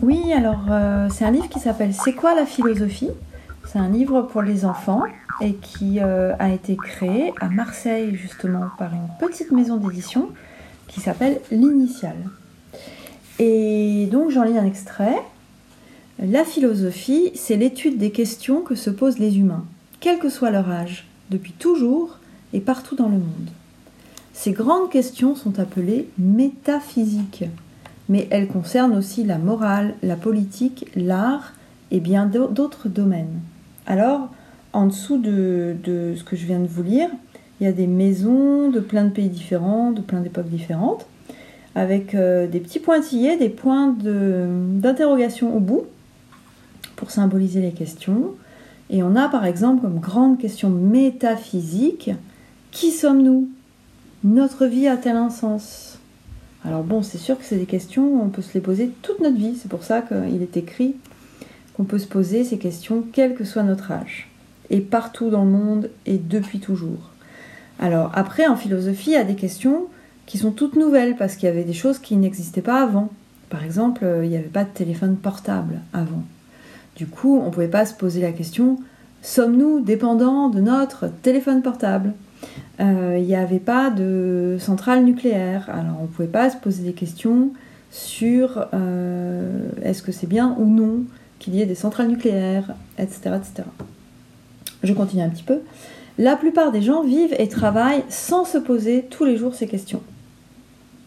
Oui, 0.00 0.32
alors 0.32 0.64
euh, 0.70 1.08
c'est 1.10 1.24
un 1.24 1.30
livre 1.30 1.48
qui 1.48 1.60
s'appelle 1.60 1.92
C'est 1.92 2.14
quoi 2.14 2.34
la 2.34 2.46
philosophie? 2.46 3.10
C'est 3.64 3.78
un 3.78 3.88
livre 3.88 4.22
pour 4.22 4.42
les 4.42 4.64
enfants 4.64 5.02
et 5.40 5.54
qui 5.54 6.00
euh, 6.00 6.34
a 6.38 6.50
été 6.50 6.76
créé 6.76 7.32
à 7.40 7.48
Marseille 7.48 8.14
justement 8.14 8.68
par 8.78 8.92
une 8.92 9.08
petite 9.18 9.52
maison 9.52 9.76
d'édition 9.76 10.30
qui 10.88 11.00
s'appelle 11.00 11.40
L'Initiale. 11.50 12.30
Et 13.38 14.08
donc 14.10 14.30
j'en 14.30 14.44
lis 14.44 14.58
un 14.58 14.64
extrait. 14.64 15.16
La 16.18 16.44
philosophie, 16.44 17.32
c'est 17.34 17.56
l'étude 17.56 17.98
des 17.98 18.10
questions 18.10 18.62
que 18.62 18.74
se 18.74 18.88
posent 18.88 19.18
les 19.18 19.38
humains, 19.38 19.66
quel 20.00 20.18
que 20.18 20.30
soit 20.30 20.50
leur 20.50 20.70
âge, 20.70 21.06
depuis 21.30 21.52
toujours 21.52 22.18
et 22.54 22.60
partout 22.60 22.96
dans 22.96 23.08
le 23.08 23.18
monde. 23.18 23.50
Ces 24.32 24.52
grandes 24.52 24.90
questions 24.90 25.34
sont 25.34 25.58
appelées 25.58 26.08
métaphysiques, 26.18 27.44
mais 28.08 28.28
elles 28.30 28.48
concernent 28.48 28.96
aussi 28.96 29.24
la 29.24 29.38
morale, 29.38 29.94
la 30.02 30.16
politique, 30.16 30.90
l'art 30.94 31.52
et 31.90 32.00
bien 32.00 32.26
d'autres 32.26 32.88
domaines. 32.88 33.40
Alors, 33.86 34.30
en 34.76 34.86
dessous 34.86 35.16
de, 35.16 35.74
ce 36.16 36.22
que 36.22 36.36
je 36.36 36.44
viens 36.44 36.60
de 36.60 36.66
vous 36.66 36.82
lire, 36.82 37.08
il 37.60 37.64
y 37.64 37.66
a 37.66 37.72
des 37.72 37.86
maisons 37.86 38.68
de 38.68 38.80
plein 38.80 39.04
de 39.04 39.10
pays 39.10 39.30
différents, 39.30 39.90
de 39.90 40.02
plein 40.02 40.20
d'époques 40.20 40.50
différentes, 40.50 41.06
avec 41.74 42.14
euh, 42.14 42.46
des 42.46 42.60
petits 42.60 42.78
pointillés, 42.78 43.38
des 43.38 43.48
points 43.48 43.94
d'interrogation 43.98 45.56
au 45.56 45.60
bout, 45.60 45.84
pour 46.94 47.10
symboliser 47.10 47.62
les 47.62 47.72
questions. 47.72 48.34
Et 48.90 49.02
on 49.02 49.16
a 49.16 49.28
par 49.28 49.46
exemple 49.46 49.80
comme 49.80 49.98
grande 49.98 50.38
question 50.38 50.68
métaphysique, 50.68 52.10
qui 52.70 52.90
sommes-nous? 52.90 53.48
Notre 54.24 54.66
vie 54.66 54.88
a-t-elle 54.88 55.16
un 55.16 55.30
sens? 55.30 55.98
Alors 56.66 56.82
bon, 56.82 57.02
c'est 57.02 57.18
sûr 57.18 57.38
que 57.38 57.44
c'est 57.44 57.56
des 57.56 57.66
questions, 57.66 58.22
on 58.22 58.28
peut 58.28 58.42
se 58.42 58.52
les 58.52 58.60
poser 58.60 58.90
toute 59.00 59.20
notre 59.20 59.36
vie, 59.36 59.56
c'est 59.56 59.70
pour 59.70 59.84
ça 59.84 60.02
qu'il 60.02 60.42
est 60.42 60.56
écrit 60.58 60.96
qu'on 61.74 61.84
peut 61.84 61.98
se 61.98 62.06
poser 62.06 62.44
ces 62.44 62.58
questions 62.58 63.04
quel 63.12 63.34
que 63.34 63.44
soit 63.44 63.62
notre 63.62 63.90
âge, 63.90 64.28
et 64.70 64.80
partout 64.80 65.30
dans 65.30 65.44
le 65.44 65.50
monde 65.50 65.90
et 66.06 66.18
depuis 66.18 66.60
toujours. 66.60 67.10
Alors 67.78 68.10
après, 68.14 68.46
en 68.46 68.56
philosophie, 68.56 69.10
il 69.10 69.14
y 69.14 69.16
a 69.16 69.24
des 69.24 69.34
questions 69.34 69.86
qui 70.26 70.38
sont 70.38 70.50
toutes 70.50 70.76
nouvelles, 70.76 71.16
parce 71.16 71.36
qu'il 71.36 71.46
y 71.48 71.52
avait 71.52 71.64
des 71.64 71.72
choses 71.72 71.98
qui 71.98 72.16
n'existaient 72.16 72.62
pas 72.62 72.82
avant. 72.82 73.10
Par 73.48 73.62
exemple, 73.62 74.04
euh, 74.04 74.24
il 74.24 74.30
n'y 74.30 74.36
avait 74.36 74.44
pas 74.44 74.64
de 74.64 74.70
téléphone 74.70 75.16
portable 75.16 75.80
avant. 75.92 76.24
Du 76.96 77.06
coup, 77.06 77.38
on 77.38 77.46
ne 77.46 77.50
pouvait 77.50 77.68
pas 77.68 77.86
se 77.86 77.94
poser 77.94 78.20
la 78.20 78.32
question 78.32 78.78
sommes-nous 79.26 79.80
dépendants 79.80 80.48
de 80.48 80.60
notre 80.60 81.08
téléphone 81.08 81.60
portable? 81.60 82.14
Euh, 82.80 83.16
Il 83.18 83.26
n'y 83.26 83.34
avait 83.34 83.58
pas 83.58 83.90
de 83.90 84.56
centrale 84.60 85.04
nucléaire, 85.04 85.68
alors 85.68 85.96
on 86.00 86.02
ne 86.04 86.08
pouvait 86.08 86.28
pas 86.28 86.48
se 86.48 86.56
poser 86.56 86.84
des 86.84 86.92
questions 86.92 87.50
sur 87.90 88.66
euh, 88.72 89.68
est-ce 89.82 90.02
que 90.02 90.12
c'est 90.12 90.28
bien 90.28 90.54
ou 90.58 90.66
non 90.66 91.04
qu'il 91.38 91.54
y 91.54 91.62
ait 91.62 91.66
des 91.66 91.74
centrales 91.74 92.08
nucléaires, 92.08 92.74
etc., 92.98 93.36
etc. 93.36 93.68
Je 94.86 94.92
continue 94.92 95.22
un 95.22 95.28
petit 95.28 95.42
peu. 95.42 95.58
La 96.16 96.36
plupart 96.36 96.70
des 96.70 96.80
gens 96.80 97.02
vivent 97.02 97.34
et 97.38 97.48
travaillent 97.48 98.04
sans 98.08 98.44
se 98.44 98.56
poser 98.56 99.04
tous 99.10 99.24
les 99.24 99.36
jours 99.36 99.54
ces 99.54 99.66
questions. 99.66 100.00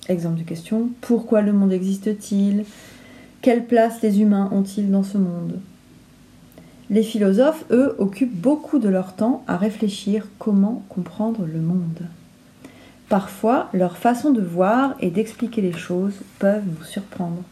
Exemple 0.10 0.40
de 0.40 0.44
question 0.44 0.90
pourquoi 1.00 1.42
le 1.42 1.54
monde 1.54 1.72
existe-t-il? 1.72 2.66
Quelle 3.42 3.66
place 3.66 4.02
les 4.02 4.22
humains 4.22 4.50
ont-ils 4.52 4.92
dans 4.92 5.04
ce 5.04 5.18
monde? 5.18 5.60
Les 6.90 7.04
philosophes, 7.04 7.64
eux, 7.72 7.96
occupent 8.00 8.36
beaucoup 8.36 8.80
de 8.80 8.90
leur 8.90 9.14
temps 9.14 9.44
à 9.48 9.56
réfléchir 9.56 10.28
comment 10.40 10.84
comprendre 10.90 11.48
le 11.52 11.62
monde. 11.62 12.02
Parfois, 13.08 13.70
leur 13.74 13.96
façon 13.96 14.32
de 14.32 14.42
voir 14.42 14.96
et 15.00 15.10
d'expliquer 15.10 15.62
les 15.62 15.72
choses 15.72 16.16
peuvent 16.40 16.66
nous 16.66 16.84
surprendre. 16.84 17.44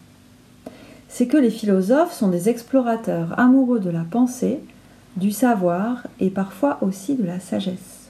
C'est 1.07 1.27
que 1.27 1.37
les 1.37 1.51
philosophes 1.51 2.13
sont 2.13 2.27
des 2.27 2.49
explorateurs 2.49 3.39
amoureux 3.39 3.79
de 3.79 3.89
la 3.89 4.03
pensée, 4.03 4.59
du 5.17 5.31
savoir 5.31 6.03
et 6.19 6.29
parfois 6.29 6.77
aussi 6.81 7.15
de 7.15 7.25
la 7.25 7.39
sagesse. 7.39 8.09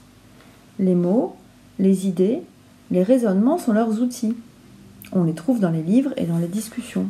Les 0.78 0.94
mots, 0.94 1.36
les 1.78 2.06
idées, 2.06 2.42
les 2.90 3.02
raisonnements 3.02 3.58
sont 3.58 3.72
leurs 3.72 4.00
outils. 4.00 4.36
On 5.12 5.24
les 5.24 5.34
trouve 5.34 5.58
dans 5.58 5.70
les 5.70 5.82
livres 5.82 6.12
et 6.16 6.26
dans 6.26 6.38
les 6.38 6.46
discussions. 6.46 7.08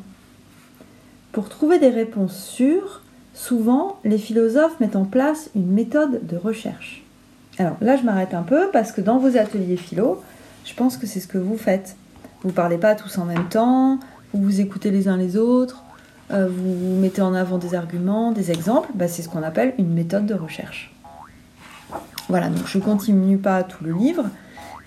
Pour 1.33 1.49
trouver 1.49 1.79
des 1.79 1.91
réponses 1.91 2.37
sûres, 2.37 3.03
souvent 3.35 3.99
les 4.05 4.19
philosophes 4.19 4.81
mettent 4.81 4.97
en 4.97 5.05
place 5.05 5.51
une 5.55 5.71
méthode 5.71 6.27
de 6.27 6.37
recherche. 6.37 7.05
Alors 7.59 7.77
là, 7.81 7.97
je 7.97 8.05
m'arrête 8.05 8.35
un 8.35 8.43
peu 8.43 8.69
parce 8.73 8.93
que 8.93 9.01
dans 9.01 9.19
vos 9.19 9.37
ateliers 9.37 9.77
philo, 9.77 10.23
je 10.65 10.75
pense 10.75 10.97
que 10.97 11.07
c'est 11.07 11.21
ce 11.21 11.27
que 11.27 11.39
vous 11.39 11.59
faites. 11.59 11.97
Vous 12.43 12.49
ne 12.49 12.55
parlez 12.55 12.79
pas 12.79 12.95
tous 12.95 13.19
en 13.19 13.25
même 13.25 13.49
temps, 13.49 13.99
vous 14.33 14.43
vous 14.43 14.61
écoutez 14.61 14.91
les 14.91 15.09
uns 15.09 15.17
les 15.17 15.37
autres, 15.37 15.83
euh, 16.31 16.49
vous 16.49 17.01
mettez 17.01 17.23
en 17.23 17.35
avant 17.35 17.59
des 17.59 17.75
arguments, 17.75 18.33
des 18.33 18.51
exemples, 18.51 18.91
bah, 18.95 19.09
c'est 19.09 19.23
ce 19.23 19.29
qu'on 19.29 19.43
appelle 19.43 19.75
une 19.79 19.93
méthode 19.93 20.27
de 20.27 20.35
recherche. 20.35 20.93
Voilà, 22.29 22.49
donc 22.49 22.67
je 22.67 22.79
continue 22.79 23.39
pas 23.39 23.63
tout 23.63 23.83
le 23.83 23.93
livre, 23.93 24.25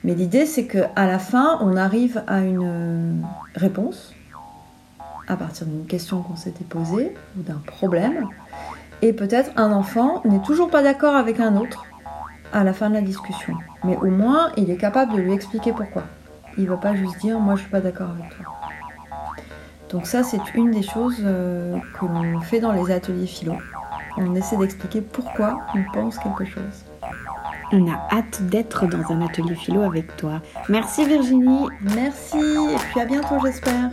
mais 0.03 0.13
l'idée 0.13 0.45
c'est 0.45 0.67
qu'à 0.67 1.07
la 1.07 1.17
fin, 1.17 1.57
on 1.61 1.75
arrive 1.75 2.23
à 2.27 2.41
une 2.41 2.61
euh, 2.63 3.13
réponse 3.55 4.13
à 5.27 5.35
partir 5.35 5.65
d'une 5.65 5.85
question 5.85 6.21
qu'on 6.21 6.35
s'était 6.35 6.63
posée 6.63 7.15
ou 7.37 7.41
d'un 7.41 7.61
problème. 7.65 8.27
Et 9.01 9.13
peut-être 9.13 9.51
un 9.55 9.71
enfant 9.71 10.21
n'est 10.25 10.41
toujours 10.41 10.69
pas 10.69 10.83
d'accord 10.83 11.15
avec 11.15 11.39
un 11.39 11.55
autre 11.55 11.85
à 12.53 12.63
la 12.63 12.73
fin 12.73 12.89
de 12.89 12.95
la 12.95 13.01
discussion. 13.01 13.55
Mais 13.83 13.97
au 13.97 14.11
moins, 14.11 14.51
il 14.57 14.69
est 14.69 14.77
capable 14.77 15.13
de 15.13 15.17
lui 15.19 15.33
expliquer 15.33 15.71
pourquoi. 15.71 16.03
Il 16.57 16.65
ne 16.65 16.69
va 16.69 16.77
pas 16.77 16.93
juste 16.93 17.17
dire 17.19 17.39
moi 17.39 17.55
je 17.55 17.61
suis 17.61 17.71
pas 17.71 17.81
d'accord 17.81 18.09
avec 18.11 18.29
toi. 18.35 18.60
Donc 19.91 20.07
ça, 20.07 20.23
c'est 20.23 20.41
une 20.55 20.71
des 20.71 20.83
choses 20.83 21.17
euh, 21.21 21.77
que 21.99 22.05
l'on 22.05 22.39
fait 22.39 22.61
dans 22.61 22.71
les 22.71 22.91
ateliers 22.91 23.27
philo. 23.27 23.55
On 24.17 24.35
essaie 24.35 24.55
d'expliquer 24.55 25.01
pourquoi 25.01 25.59
on 25.75 25.83
pense 25.91 26.17
quelque 26.17 26.45
chose. 26.45 26.85
On 27.73 27.87
a 27.89 28.07
hâte 28.11 28.41
d'être 28.43 28.87
dans 28.87 29.11
un 29.11 29.21
atelier 29.21 29.55
philo 29.55 29.81
avec 29.81 30.15
toi. 30.15 30.41
Merci 30.69 31.05
Virginie. 31.05 31.67
Merci 31.95 32.37
et 32.37 32.77
puis 32.91 33.01
à 33.01 33.05
bientôt 33.05 33.35
j'espère. 33.43 33.91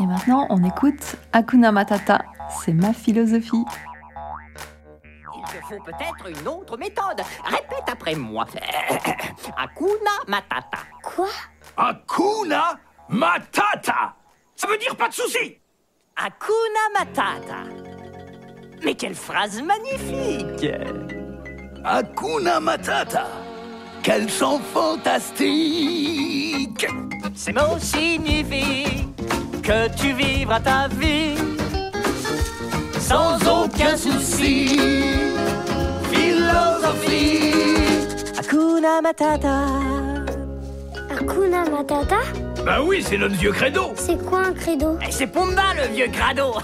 Et 0.00 0.06
maintenant, 0.06 0.46
on 0.48 0.64
écoute 0.64 1.16
Akuna 1.32 1.70
Matata. 1.70 2.22
C'est 2.64 2.72
ma 2.72 2.92
philosophie. 2.92 3.64
Il 5.42 5.48
te 5.48 5.60
faut 5.66 5.82
peut-être 5.82 6.28
une 6.28 6.46
autre 6.48 6.76
méthode. 6.76 7.20
Répète 7.44 7.88
après 7.90 8.14
moi. 8.14 8.46
Akuna 9.56 10.10
Matata. 10.28 10.78
Quoi? 11.02 11.30
Akuna 11.76 12.78
Matata 13.08 14.14
Ça 14.54 14.68
veut 14.68 14.78
dire 14.78 14.94
pas 14.96 15.08
de 15.08 15.14
souci 15.14 15.58
Akuna 16.16 16.90
Matata. 16.94 17.64
Mais 18.84 18.94
quelle 18.94 19.14
phrase 19.16 19.60
magnifique 19.62 20.70
Akuna 21.84 22.60
Matata 22.60 23.26
Quel 24.02 24.28
chant 24.30 24.60
fantastique 24.72 25.66
Ces 27.34 27.52
mots 27.52 27.78
signifient 27.78 29.08
que 29.62 29.88
tu 29.96 30.12
vivras 30.12 30.60
ta 30.60 30.86
vie 30.88 31.34
sans 33.02 33.36
aucun 33.46 33.96
souci. 33.96 35.31
Philosophie. 36.94 37.52
Hakuna 38.38 39.00
Matata. 39.00 39.66
Hakuna 41.10 41.64
Matata? 41.70 42.18
Bah 42.64 42.80
oui, 42.82 43.02
c'est 43.02 43.18
notre 43.18 43.34
vieux 43.34 43.52
credo 43.52 43.92
C'est 43.96 44.24
quoi 44.24 44.40
un 44.46 44.52
credo? 44.52 44.98
Et 45.06 45.10
c'est 45.10 45.26
Pumba 45.26 45.74
le 45.76 45.88
vieux 45.94 46.08
crado. 46.08 46.54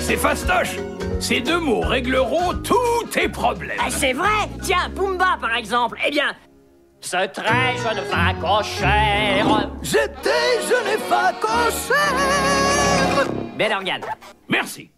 C'est 0.00 0.16
fastoche 0.16 0.76
Ces 1.20 1.40
deux 1.40 1.60
mots 1.60 1.80
régleront 1.82 2.54
tous 2.64 3.06
tes 3.12 3.28
problèmes 3.28 3.78
Eh, 3.86 3.90
c'est 3.90 4.12
vrai 4.12 4.48
Tiens, 4.62 4.90
Pumba 4.96 5.38
par 5.40 5.54
exemple. 5.54 5.98
Eh 6.04 6.10
bien, 6.10 6.34
ce 7.00 7.28
très 7.28 7.76
jeune 7.76 8.04
facochère. 8.06 9.70
J'étais 9.82 10.60
jeune 10.68 10.88
et 10.94 10.98
facochère 11.08 12.16
Bel 13.56 13.72
organe. 13.72 14.02
Merci 14.48 14.89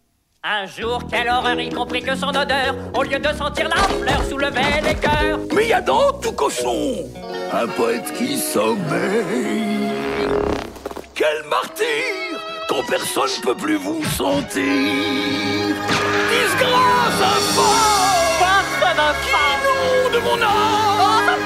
Un 0.45 0.67
jour, 0.67 1.01
quelle 1.09 1.29
horreur, 1.29 1.61
y 1.61 1.69
compris 1.69 2.03
que 2.03 2.17
son 2.17 2.31
odeur, 2.31 2.75
au 2.95 3.05
lieu 3.05 3.21
de 3.21 3.29
sentir 3.29 3.69
la 3.69 3.77
fleur, 3.77 4.25
soulevait 4.29 4.81
les 4.83 4.97
cœurs. 4.97 5.39
Mais 5.55 5.69
y 5.69 5.73
a 5.73 5.81
dans 5.81 6.13
tout 6.15 6.33
cochon 6.33 6.97
un 7.53 7.69
poète 7.69 8.13
qui 8.19 8.37
sommeille. 8.37 9.93
Quel 11.15 11.45
martyr 11.49 11.87
quand 12.69 12.83
personne 12.89 13.31
peut 13.45 13.55
plus 13.55 13.77
vous 13.77 14.03
sentir. 14.03 14.65
Disgrâce 16.33 17.23
infâme 17.23 18.03
Force 18.41 20.13
de 20.13 20.19
mon 20.19 20.43
âme 20.43 21.39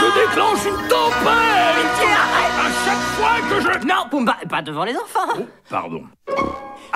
Je 0.00 0.20
déclenche 0.20 0.66
une 0.66 0.88
tempête 0.88 1.96
À 2.04 2.68
chaque 2.84 3.04
fois 3.16 3.36
que 3.48 3.60
je... 3.62 3.86
Non, 3.86 4.06
Pumba, 4.10 4.36
pas 4.50 4.60
devant 4.60 4.84
les 4.84 4.96
enfants. 4.96 5.32
Oh, 5.38 5.46
pardon. 5.70 6.02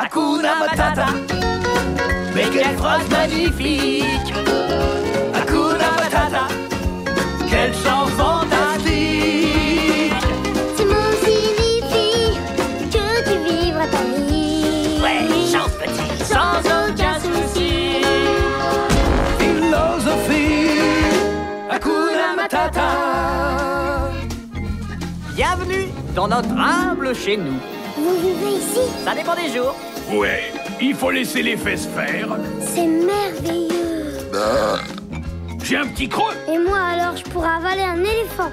Hakuna 0.01 0.61
Matata. 0.61 1.07
Mais 2.33 2.49
quelle 2.53 2.77
phrase 2.77 3.09
magnifique. 3.11 4.33
Hakuna 5.35 5.91
Matata. 5.99 6.47
Quel 7.51 7.75
chant 7.75 8.07
fantastique. 8.17 8.95
Tu 10.77 10.85
m'en 10.85 11.11
signifie 11.25 12.39
que 12.93 13.07
tu 13.27 13.35
vivras 13.45 13.89
ta 13.89 14.03
vie. 14.29 15.01
Ouais, 15.03 15.21
chante 15.51 15.75
petit. 15.81 16.11
Sans 16.25 16.61
aucun 16.61 17.17
souci. 17.19 18.05
Philosophie. 19.41 20.71
Hakuna 21.69 22.37
Matata. 22.37 22.91
Bienvenue 25.35 25.89
dans 26.15 26.29
notre 26.29 26.53
humble 26.57 27.17
chez 27.17 27.37
nous. 27.37 27.59
Vous 27.99 28.15
vivez 28.21 28.57
ici 28.57 28.81
Ça 29.05 29.15
dépend 29.15 29.35
des 29.35 29.53
jours. 29.53 29.75
Ouais, 30.13 30.53
il 30.81 30.95
faut 30.95 31.11
laisser 31.11 31.43
les 31.43 31.57
fesses 31.57 31.87
faire. 31.87 32.29
C'est 32.61 32.87
merveilleux. 32.87 34.29
J'ai 35.65 35.77
un 35.77 35.87
petit 35.89 36.09
creux. 36.09 36.33
Et 36.51 36.59
moi 36.59 36.79
alors, 36.79 37.17
je 37.17 37.25
pourrais 37.25 37.51
avaler 37.51 37.83
un 37.83 37.99
éléphant. 37.99 38.51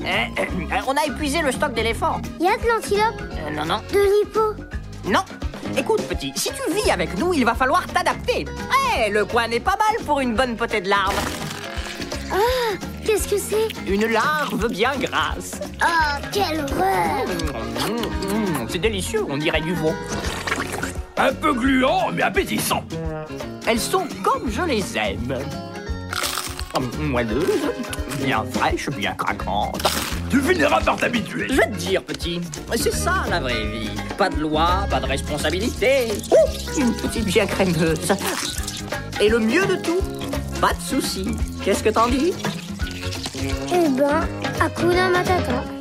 Euh, 0.00 0.06
euh, 0.40 0.76
on 0.86 0.94
a 0.96 1.04
épuisé 1.06 1.40
le 1.42 1.50
stock 1.52 1.72
d'éléphants. 1.74 2.20
Y 2.40 2.48
a 2.48 2.56
de 2.56 2.66
l'antilope, 2.68 3.20
Euh, 3.20 3.50
non, 3.56 3.64
non, 3.64 3.80
de 3.92 3.98
l'hippo? 3.98 4.40
non. 5.04 5.20
Écoute, 5.76 6.02
petit, 6.08 6.32
si 6.34 6.50
tu 6.50 6.72
vis 6.74 6.90
avec 6.90 7.16
nous, 7.18 7.34
il 7.34 7.44
va 7.44 7.54
falloir 7.54 7.86
t'adapter. 7.86 8.46
Eh, 9.06 9.10
le 9.10 9.24
coin 9.24 9.48
n'est 9.48 9.60
pas 9.60 9.76
mal 9.76 10.04
pour 10.06 10.20
une 10.20 10.34
bonne 10.34 10.56
potée 10.56 10.80
de 10.80 10.88
larves. 10.88 11.14
Ah, 12.32 12.36
qu'est-ce 13.04 13.28
que 13.28 13.38
c'est? 13.38 13.68
Une 13.90 14.06
larve 14.06 14.68
bien 14.68 14.92
grasse. 14.98 15.52
Oh, 15.82 16.26
quelle 16.32 16.60
horreur 16.60 17.26
Mmh, 17.88 17.92
mmh, 18.34 18.47
c'est 18.68 18.78
délicieux, 18.78 19.24
on 19.28 19.36
dirait 19.36 19.60
du 19.60 19.74
veau. 19.74 19.92
Un 21.16 21.32
peu 21.32 21.52
gluant, 21.52 22.12
mais 22.12 22.22
appétissant. 22.22 22.84
Elles 23.66 23.80
sont 23.80 24.06
comme 24.22 24.50
je 24.50 24.62
les 24.62 24.96
aime. 24.96 25.38
Moelleuses, 27.00 27.72
bien 28.24 28.44
fraîches, 28.52 28.88
bien 28.90 29.12
craquantes. 29.14 29.82
Tu 30.30 30.40
finiras 30.40 30.80
par 30.80 30.96
t'habituer. 30.96 31.48
Je 31.50 31.54
vais 31.54 31.70
te 31.70 31.76
dire, 31.76 32.02
petit, 32.04 32.40
c'est 32.76 32.94
ça 32.94 33.24
la 33.28 33.40
vraie 33.40 33.66
vie. 33.66 33.90
Pas 34.16 34.28
de 34.28 34.36
loi, 34.36 34.86
pas 34.88 35.00
de 35.00 35.06
responsabilité. 35.06 36.12
Ouh, 36.30 36.80
une 36.80 36.92
petite 36.92 37.24
bien 37.24 37.46
crémeuse. 37.46 38.12
Et 39.20 39.28
le 39.28 39.40
mieux 39.40 39.66
de 39.66 39.76
tout, 39.76 40.00
pas 40.60 40.72
de 40.72 40.80
soucis. 40.80 41.34
Qu'est-ce 41.64 41.82
que 41.82 41.90
t'en 41.90 42.06
dis? 42.06 42.32
Eh 43.72 43.88
ben, 43.88 44.28
Hakuna 44.60 45.10
Matata. 45.10 45.77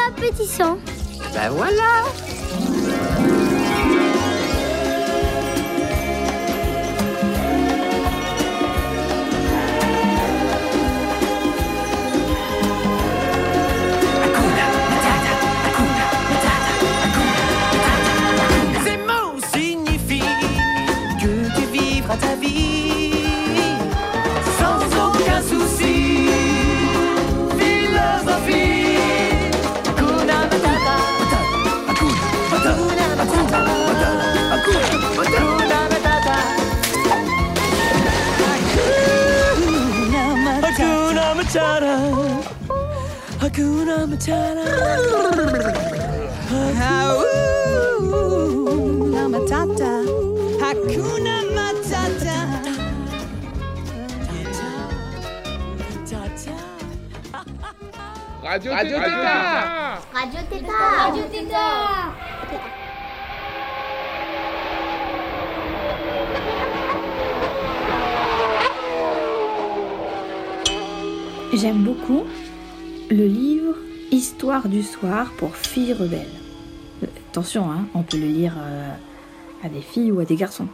Mais 0.00 0.26
appétissant. 0.26 0.78
Ben 1.34 1.50
voilà. 1.50 2.04
Ces 18.84 18.96
mots 18.96 19.40
signifient 19.54 20.20
que 21.20 21.54
tu 21.54 21.66
vivras 21.72 22.16
ta 22.16 22.34
vie 22.36 22.89
Matata. 41.50 41.98
Hakuna 43.40 44.06
Matata. 44.06 44.64
Hakuna 46.78 47.28
Matata. 49.28 49.90
Hakuna 50.60 51.34
Matata. 51.56 52.36
Radio, 58.42 58.70
Radio 58.72 58.98
Tétard. 59.00 60.02
Radio 60.14 60.40
Tétard. 60.50 61.10
Radio 61.10 61.24
Tétard. 61.30 62.09
J'aime 71.60 71.84
beaucoup 71.84 72.22
le 73.10 73.26
livre 73.26 73.74
Histoire 74.10 74.66
du 74.66 74.82
soir 74.82 75.30
pour 75.36 75.54
filles 75.56 75.92
rebelles. 75.92 76.26
Attention, 77.28 77.70
hein, 77.70 77.86
on 77.94 78.02
peut 78.02 78.16
le 78.16 78.28
lire 78.28 78.54
euh, 78.58 78.90
à 79.62 79.68
des 79.68 79.82
filles 79.82 80.10
ou 80.10 80.20
à 80.20 80.24
des 80.24 80.36
garçons. 80.36 80.68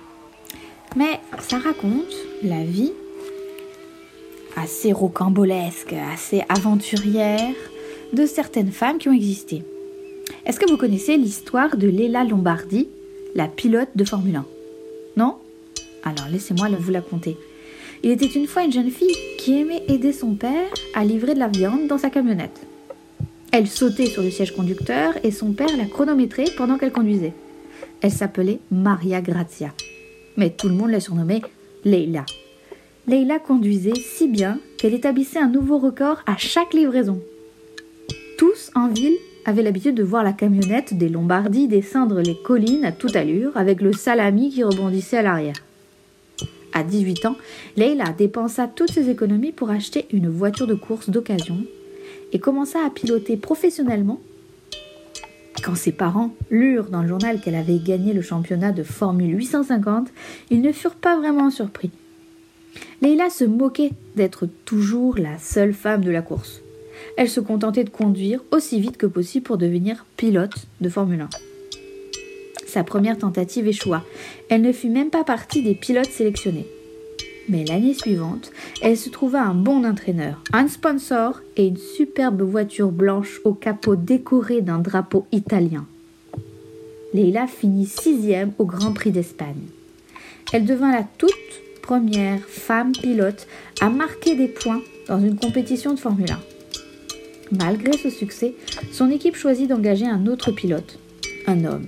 Mais 0.94 1.18
ça 1.40 1.58
raconte 1.58 2.14
la 2.44 2.62
vie 2.62 2.92
assez 4.54 4.92
rocambolesque, 4.92 5.92
assez 5.92 6.44
aventurière 6.48 7.54
de 8.12 8.24
certaines 8.24 8.70
femmes 8.70 8.98
qui 8.98 9.08
ont 9.08 9.12
existé. 9.12 9.64
Est-ce 10.44 10.60
que 10.60 10.70
vous 10.70 10.76
connaissez 10.76 11.16
l'histoire 11.16 11.76
de 11.76 11.88
Léla 11.88 12.22
Lombardi, 12.22 12.88
la 13.34 13.48
pilote 13.48 13.90
de 13.96 14.04
Formule 14.04 14.36
1 14.36 14.46
Non? 15.16 15.38
Alors 16.04 16.28
laissez-moi 16.30 16.68
vous 16.78 16.92
la 16.92 17.00
conter. 17.00 17.36
Il 18.06 18.12
était 18.12 18.26
une 18.26 18.46
fois 18.46 18.62
une 18.62 18.70
jeune 18.70 18.92
fille 18.92 19.16
qui 19.36 19.58
aimait 19.60 19.82
aider 19.88 20.12
son 20.12 20.36
père 20.36 20.68
à 20.94 21.04
livrer 21.04 21.34
de 21.34 21.40
la 21.40 21.48
viande 21.48 21.88
dans 21.88 21.98
sa 21.98 22.08
camionnette. 22.08 22.64
Elle 23.50 23.66
sautait 23.66 24.06
sur 24.06 24.22
le 24.22 24.30
siège 24.30 24.54
conducteur 24.54 25.14
et 25.24 25.32
son 25.32 25.50
père 25.50 25.76
la 25.76 25.86
chronométrait 25.86 26.44
pendant 26.56 26.78
qu'elle 26.78 26.92
conduisait. 26.92 27.32
Elle 28.00 28.12
s'appelait 28.12 28.60
Maria 28.70 29.20
Grazia. 29.20 29.72
Mais 30.36 30.50
tout 30.50 30.68
le 30.68 30.76
monde 30.76 30.92
la 30.92 31.00
surnommait 31.00 31.42
Leila. 31.84 32.24
Leila 33.08 33.40
conduisait 33.40 33.96
si 33.96 34.28
bien 34.28 34.60
qu'elle 34.78 34.94
établissait 34.94 35.40
un 35.40 35.48
nouveau 35.48 35.78
record 35.78 36.22
à 36.26 36.36
chaque 36.36 36.74
livraison. 36.74 37.20
Tous 38.38 38.70
en 38.76 38.86
ville 38.86 39.16
avaient 39.46 39.64
l'habitude 39.64 39.96
de 39.96 40.04
voir 40.04 40.22
la 40.22 40.32
camionnette 40.32 40.96
des 40.96 41.08
Lombardis 41.08 41.66
descendre 41.66 42.20
les 42.20 42.36
collines 42.44 42.84
à 42.84 42.92
toute 42.92 43.16
allure 43.16 43.56
avec 43.56 43.80
le 43.80 43.92
salami 43.92 44.50
qui 44.50 44.62
rebondissait 44.62 45.16
à 45.16 45.22
l'arrière. 45.22 45.65
À 46.76 46.82
18 46.82 47.24
ans, 47.24 47.36
Leila 47.78 48.12
dépensa 48.12 48.68
toutes 48.68 48.92
ses 48.92 49.08
économies 49.08 49.50
pour 49.50 49.70
acheter 49.70 50.04
une 50.12 50.28
voiture 50.28 50.66
de 50.66 50.74
course 50.74 51.08
d'occasion 51.08 51.64
et 52.34 52.38
commença 52.38 52.84
à 52.84 52.90
piloter 52.90 53.38
professionnellement. 53.38 54.20
Quand 55.64 55.74
ses 55.74 55.92
parents 55.92 56.34
lurent 56.50 56.90
dans 56.90 57.00
le 57.00 57.08
journal 57.08 57.40
qu'elle 57.40 57.54
avait 57.54 57.78
gagné 57.78 58.12
le 58.12 58.20
championnat 58.20 58.72
de 58.72 58.82
Formule 58.82 59.38
850, 59.38 60.08
ils 60.50 60.60
ne 60.60 60.70
furent 60.70 60.96
pas 60.96 61.16
vraiment 61.16 61.48
surpris. 61.48 61.90
Leila 63.00 63.30
se 63.30 63.44
moquait 63.44 63.92
d'être 64.14 64.46
toujours 64.66 65.16
la 65.16 65.38
seule 65.38 65.72
femme 65.72 66.04
de 66.04 66.10
la 66.10 66.20
course. 66.20 66.60
Elle 67.16 67.30
se 67.30 67.40
contentait 67.40 67.84
de 67.84 67.88
conduire 67.88 68.42
aussi 68.50 68.82
vite 68.82 68.98
que 68.98 69.06
possible 69.06 69.46
pour 69.46 69.56
devenir 69.56 70.04
pilote 70.18 70.66
de 70.82 70.90
Formule 70.90 71.22
1. 71.22 71.28
Sa 72.66 72.84
première 72.84 73.16
tentative 73.16 73.68
échoua. 73.68 74.02
Elle 74.48 74.62
ne 74.62 74.72
fut 74.72 74.88
même 74.88 75.10
pas 75.10 75.24
partie 75.24 75.62
des 75.62 75.74
pilotes 75.74 76.10
sélectionnés. 76.10 76.66
Mais 77.48 77.64
l'année 77.64 77.94
suivante, 77.94 78.50
elle 78.82 78.96
se 78.96 79.08
trouva 79.08 79.42
un 79.42 79.54
bon 79.54 79.84
entraîneur, 79.84 80.42
un 80.52 80.66
sponsor 80.66 81.40
et 81.56 81.68
une 81.68 81.76
superbe 81.76 82.42
voiture 82.42 82.90
blanche 82.90 83.40
au 83.44 83.54
capot 83.54 83.94
décoré 83.94 84.62
d'un 84.62 84.78
drapeau 84.78 85.26
italien. 85.30 85.86
Leila 87.14 87.46
finit 87.46 87.86
sixième 87.86 88.52
au 88.58 88.64
Grand 88.64 88.92
Prix 88.92 89.12
d'Espagne. 89.12 89.68
Elle 90.52 90.64
devint 90.64 90.90
la 90.90 91.04
toute 91.18 91.30
première 91.82 92.40
femme 92.40 92.92
pilote 92.92 93.46
à 93.80 93.90
marquer 93.90 94.34
des 94.34 94.48
points 94.48 94.82
dans 95.06 95.20
une 95.20 95.36
compétition 95.36 95.94
de 95.94 96.00
Formule 96.00 96.32
1. 96.32 96.38
Malgré 97.52 97.96
ce 97.96 98.10
succès, 98.10 98.54
son 98.90 99.08
équipe 99.08 99.36
choisit 99.36 99.68
d'engager 99.68 100.06
un 100.06 100.26
autre 100.26 100.50
pilote, 100.50 100.98
un 101.46 101.64
homme. 101.64 101.86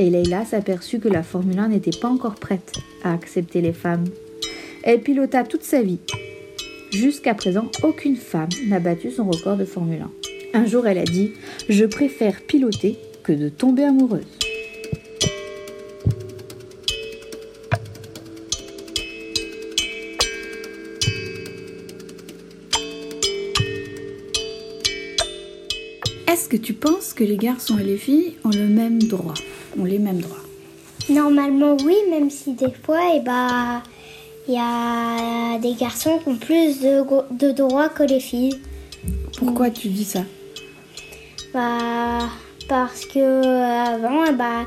Et 0.00 0.08
Leila 0.08 0.46
s'aperçut 0.46 0.98
que 0.98 1.08
la 1.08 1.22
Formule 1.22 1.58
1 1.58 1.68
n'était 1.68 1.90
pas 2.00 2.08
encore 2.08 2.36
prête 2.36 2.72
à 3.04 3.12
accepter 3.12 3.60
les 3.60 3.74
femmes. 3.74 4.06
Elle 4.82 5.02
pilota 5.02 5.44
toute 5.44 5.62
sa 5.62 5.82
vie. 5.82 5.98
Jusqu'à 6.90 7.34
présent, 7.34 7.70
aucune 7.82 8.16
femme 8.16 8.48
n'a 8.66 8.80
battu 8.80 9.10
son 9.10 9.28
record 9.28 9.58
de 9.58 9.66
Formule 9.66 10.06
1. 10.54 10.58
Un 10.60 10.64
jour, 10.64 10.86
elle 10.86 10.96
a 10.96 11.04
dit 11.04 11.32
Je 11.68 11.84
préfère 11.84 12.40
piloter 12.40 12.96
que 13.22 13.32
de 13.32 13.50
tomber 13.50 13.84
amoureuse. 13.84 14.24
Est-ce 26.26 26.48
que 26.48 26.56
tu 26.56 26.72
penses 26.72 27.12
que 27.12 27.22
les 27.22 27.36
garçons 27.36 27.76
et 27.76 27.84
les 27.84 27.98
filles 27.98 28.38
ont 28.44 28.50
le 28.50 28.66
même 28.66 29.02
droit? 29.02 29.34
Ont 29.78 29.84
les 29.84 29.98
mêmes 29.98 30.20
droits 30.20 30.36
Normalement, 31.08 31.76
oui, 31.84 31.96
même 32.10 32.30
si 32.30 32.52
des 32.52 32.70
fois, 32.70 33.00
eh 33.14 33.20
bah, 33.20 33.82
il 34.46 34.54
y 34.54 34.58
a 34.58 35.58
des 35.58 35.74
garçons 35.74 36.18
qui 36.18 36.28
ont 36.28 36.36
plus 36.36 36.80
de, 36.80 37.52
droits 37.52 37.88
que 37.88 38.02
les 38.02 38.20
filles. 38.20 38.60
Pourquoi 39.38 39.70
tu 39.70 39.88
dis 39.88 40.04
ça? 40.04 40.20
Bah, 41.52 42.28
parce 42.68 43.06
que 43.06 43.18
euh, 43.18 43.84
avant, 43.84 44.24
eh 44.24 44.32
bah, 44.32 44.64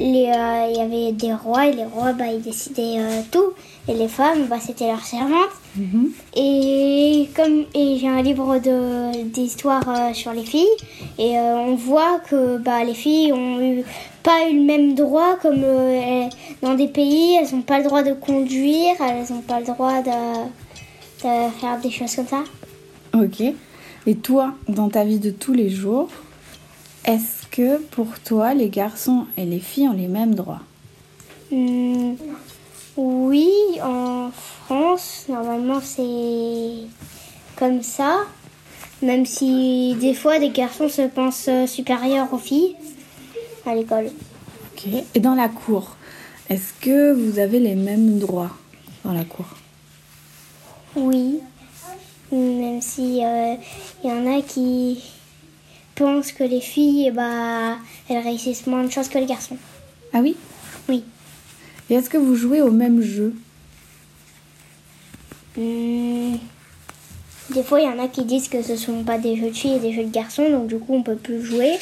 euh, 0.00 0.66
il 0.70 0.76
y 0.76 0.80
avait 0.80 1.12
des 1.12 1.32
rois 1.32 1.66
et 1.66 1.72
les 1.72 1.84
rois, 1.84 2.12
bah, 2.12 2.24
ils 2.32 2.42
décidaient 2.42 2.98
euh, 2.98 3.20
tout. 3.30 3.52
Et 3.88 3.94
les 3.94 4.08
femmes, 4.08 4.46
bah, 4.48 4.56
c'était 4.60 4.86
leurs 4.86 5.04
servantes. 5.04 5.50
Et 6.36 7.28
comme 7.34 7.64
et 7.74 7.98
j'ai 7.98 8.08
un 8.08 8.22
livre 8.22 8.58
de 8.58 9.24
d'histoire 9.24 9.82
euh, 9.88 10.12
sur 10.14 10.32
les 10.32 10.44
filles 10.44 10.66
et 11.18 11.36
euh, 11.38 11.56
on 11.56 11.74
voit 11.74 12.20
que 12.30 12.58
bah 12.58 12.84
les 12.84 12.94
filles 12.94 13.32
ont 13.32 13.60
eu 13.60 13.82
pas 14.22 14.48
eu 14.48 14.56
le 14.58 14.62
même 14.64 14.94
droit 14.94 15.36
comme 15.42 15.64
elles- 15.64 16.30
dans 16.62 16.74
des 16.74 16.86
pays 16.86 17.34
elles 17.34 17.52
n'ont 17.54 17.62
pas 17.62 17.78
le 17.78 17.84
droit 17.84 18.04
de 18.04 18.12
conduire 18.12 18.94
elles 19.00 19.34
n'ont 19.34 19.42
pas 19.42 19.58
le 19.58 19.66
droit 19.66 20.00
de, 20.00 20.44
de 21.24 21.50
faire 21.60 21.80
des 21.82 21.90
choses 21.90 22.14
comme 22.14 22.28
ça 22.28 22.44
Ok. 23.12 23.42
Et 24.06 24.14
toi, 24.16 24.54
dans 24.68 24.88
ta 24.88 25.02
vie 25.04 25.18
de 25.18 25.30
tous 25.30 25.52
les 25.54 25.70
jours, 25.70 26.08
est-ce 27.04 27.43
que 27.54 27.78
pour 27.78 28.18
toi, 28.18 28.52
les 28.52 28.68
garçons 28.68 29.26
et 29.36 29.44
les 29.44 29.60
filles 29.60 29.88
ont 29.88 29.92
les 29.92 30.08
mêmes 30.08 30.34
droits 30.34 30.60
Hmm, 31.52 32.14
oui 32.96 33.50
en 33.80 34.30
France 34.32 35.26
normalement 35.28 35.80
c'est 35.80 36.88
comme 37.56 37.82
ça. 37.82 38.22
Même 39.02 39.26
si 39.26 39.94
des 40.00 40.14
fois 40.14 40.38
des 40.38 40.50
garçons 40.50 40.88
se 40.88 41.02
pensent 41.02 41.48
euh, 41.48 41.66
supérieurs 41.66 42.32
aux 42.32 42.38
filles 42.38 42.74
à 43.66 43.74
l'école. 43.74 44.10
Ok. 44.72 44.88
Et 45.14 45.20
dans 45.20 45.34
la 45.34 45.48
cour, 45.48 45.96
est-ce 46.48 46.72
que 46.80 47.12
vous 47.12 47.38
avez 47.38 47.60
les 47.60 47.74
mêmes 47.74 48.18
droits 48.18 48.50
dans 49.04 49.12
la 49.12 49.24
cour? 49.24 49.46
Oui, 50.96 51.40
même 52.32 52.80
si 52.80 53.18
il 53.18 53.58
y 54.02 54.10
en 54.10 54.38
a 54.38 54.42
qui 54.42 55.02
pensent 55.94 56.32
que 56.32 56.44
les 56.44 56.60
filles, 56.60 57.06
eh 57.08 57.10
bah, 57.10 57.76
elles 58.08 58.22
réussissent 58.22 58.66
moins 58.66 58.84
de 58.84 58.90
choses 58.90 59.08
que 59.08 59.18
les 59.18 59.26
garçons. 59.26 59.56
Ah 60.12 60.20
oui? 60.20 60.36
Oui. 60.88 61.04
Et 61.90 61.94
est-ce 61.94 62.10
que 62.10 62.16
vous 62.18 62.34
jouez 62.34 62.60
au 62.62 62.70
même 62.70 63.00
jeu? 63.02 63.34
Hmm, 65.56 66.36
Des 67.50 67.62
fois, 67.62 67.80
il 67.80 67.84
y 67.84 67.88
en 67.88 68.02
a 68.02 68.08
qui 68.08 68.24
disent 68.24 68.48
que 68.48 68.62
ce 68.62 68.76
sont 68.76 69.04
pas 69.04 69.18
des 69.18 69.36
jeux 69.36 69.50
de 69.50 69.54
filles 69.56 69.76
et 69.76 69.80
des 69.80 69.92
jeux 69.92 70.04
de 70.04 70.10
garçons, 70.10 70.48
donc 70.50 70.66
du 70.66 70.78
coup, 70.78 70.94
on 70.94 71.02
peut 71.02 71.16
plus 71.16 71.44
jouer 71.44 71.74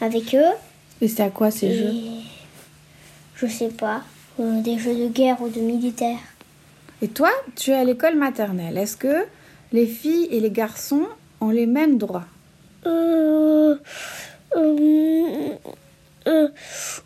avec 0.00 0.34
eux. 0.34 0.52
Et 1.00 1.08
c'est 1.08 1.22
à 1.22 1.30
quoi 1.30 1.50
ces 1.50 1.66
Et 1.66 1.74
jeux? 1.76 1.92
Je 3.36 3.46
sais 3.46 3.68
pas, 3.68 4.02
euh, 4.40 4.60
des 4.62 4.78
jeux 4.78 4.94
de 4.94 5.08
guerre 5.08 5.40
ou 5.42 5.48
de 5.48 5.60
militaire. 5.60 6.18
Et 7.02 7.08
toi, 7.08 7.30
tu 7.56 7.70
es 7.70 7.74
à 7.74 7.84
l'école 7.84 8.16
maternelle. 8.16 8.78
Est-ce 8.78 8.96
que 8.96 9.26
les 9.72 9.86
filles 9.86 10.28
et 10.30 10.40
les 10.40 10.50
garçons 10.50 11.06
ont 11.40 11.50
les 11.50 11.66
mêmes 11.66 11.98
droits? 11.98 12.24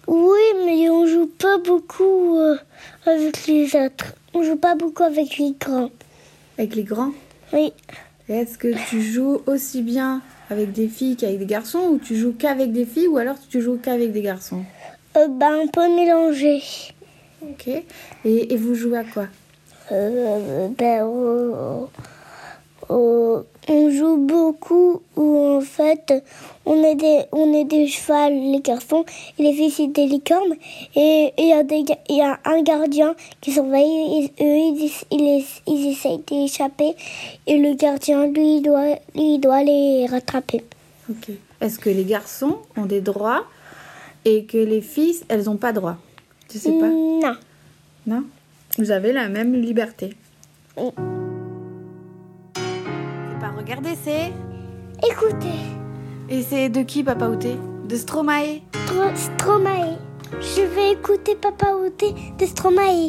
Oui, 0.07 0.41
mais 0.65 0.91
on 0.91 1.07
joue 1.07 1.27
pas 1.27 1.59
beaucoup 1.59 2.37
euh, 2.37 2.57
avec 3.07 3.47
les 3.47 3.75
autres. 3.77 4.15
On 4.35 4.43
joue 4.43 4.57
pas 4.57 4.75
beaucoup 4.75 5.03
avec 5.03 5.39
les 5.39 5.55
grands. 5.59 5.91
Avec 6.59 6.75
les 6.75 6.85
grands? 6.85 7.13
Oui. 7.53 7.73
Est-ce 8.29 8.59
que 8.59 8.69
tu 8.89 9.03
joues 9.03 9.43
aussi 9.47 9.83
bien 9.83 10.23
avec 10.51 10.73
des 10.73 10.89
filles 10.89 11.17
qu'avec 11.17 11.39
des 11.39 11.47
garçons 11.47 11.81
ou 11.91 11.99
tu 11.99 12.17
joues 12.17 12.35
qu'avec 12.39 12.73
des 12.73 12.85
filles 12.87 13.09
ou 13.09 13.19
alors 13.19 13.37
tu 13.51 13.61
joues 13.61 13.79
qu'avec 13.83 14.13
des 14.13 14.23
garçons? 14.23 14.65
Euh, 15.17 15.27
bah, 15.29 15.51
un 15.51 15.67
peu 15.67 15.89
mélangé. 15.95 16.63
Ok. 17.43 17.69
Et, 17.69 17.85
et 18.25 18.57
vous 18.57 18.75
jouez 18.75 18.99
à 18.99 19.05
quoi? 19.05 19.27
Euh, 19.93 20.69
ben, 20.79 21.05
euh, 21.05 21.87
euh, 22.91 23.43
on 23.69 23.91
joue 23.91 24.17
beaucoup 24.17 25.03
où 25.17 25.39
en 25.39 25.61
fait 25.61 26.13
on 26.67 26.83
est 26.83 26.95
des 26.95 27.21
on 27.33 27.53
est 27.53 27.65
des 27.65 27.87
chevals 27.87 28.33
les 28.33 28.61
garçons 28.61 29.05
et 29.39 29.43
les 29.43 29.53
filles 29.53 29.71
c'est 29.71 29.87
des 29.89 30.07
licornes 30.07 30.57
et 30.97 31.33
il 31.39 31.49
y 31.49 31.53
a 31.53 31.63
des 31.63 31.85
y 32.09 32.21
a 32.21 32.41
un 32.45 32.63
gardien 32.63 33.15
qui 33.41 33.53
surveille 33.53 34.31
et 34.39 34.45
eux 34.45 34.57
ils, 34.57 34.91
ils, 35.11 35.45
ils 35.67 35.87
essayent 35.93 36.23
d'échapper 36.27 36.95
et 37.47 37.59
le 37.59 37.75
gardien 37.75 38.27
lui 38.27 38.57
il 38.57 38.63
doit 38.63 38.95
lui 39.15 39.35
il 39.35 39.41
doit 39.41 39.63
les 39.63 40.07
rattraper. 40.07 40.65
Ok. 41.11 41.31
Est-ce 41.61 41.79
que 41.79 41.91
les 41.91 42.05
garçons 42.05 42.59
ont 42.77 42.87
des 42.87 43.01
droits 43.01 43.45
et 44.25 44.45
que 44.45 44.59
les 44.59 44.81
filles, 44.81 45.21
elles 45.29 45.45
n'ont 45.45 45.57
pas 45.57 45.73
droit 45.73 45.97
Tu 46.49 46.59
sais 46.59 46.73
pas? 46.73 46.89
Non. 46.89 47.37
Non? 48.07 48.25
Vous 48.79 48.91
avez 48.91 49.13
la 49.13 49.29
même 49.29 49.55
liberté. 49.55 50.15
Oui. 50.77 50.91
Pas 53.41 53.51
regarder, 53.57 53.97
c'est. 54.05 54.33
Écoutez, 55.11 55.49
Et 56.29 56.43
c'est 56.43 56.69
de 56.69 56.83
qui, 56.83 57.03
Papa 57.03 57.27
Outé? 57.29 57.57
De 57.89 57.97
Stromae 57.97 58.61
Stro- 58.87 59.17
Stromae. 59.17 59.97
Je 60.41 60.61
vais 60.63 60.93
écouter 60.93 61.35
Papa 61.35 61.73
Outé 61.75 62.15
de 62.39 62.47
Stromae. 62.47 63.09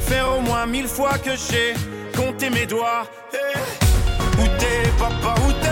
faire 0.00 0.36
au 0.36 0.40
moins 0.40 0.66
mille 0.66 0.88
fois 0.88 1.18
que 1.18 1.30
j'ai 1.36 1.74
compté 2.16 2.50
mes 2.50 2.66
doigts. 2.66 3.04
Eh, 3.32 4.40
Où 4.42 4.46
t'es 4.58 4.90
papa, 4.98 5.34
où 5.46 5.52
t'es? 5.62 5.69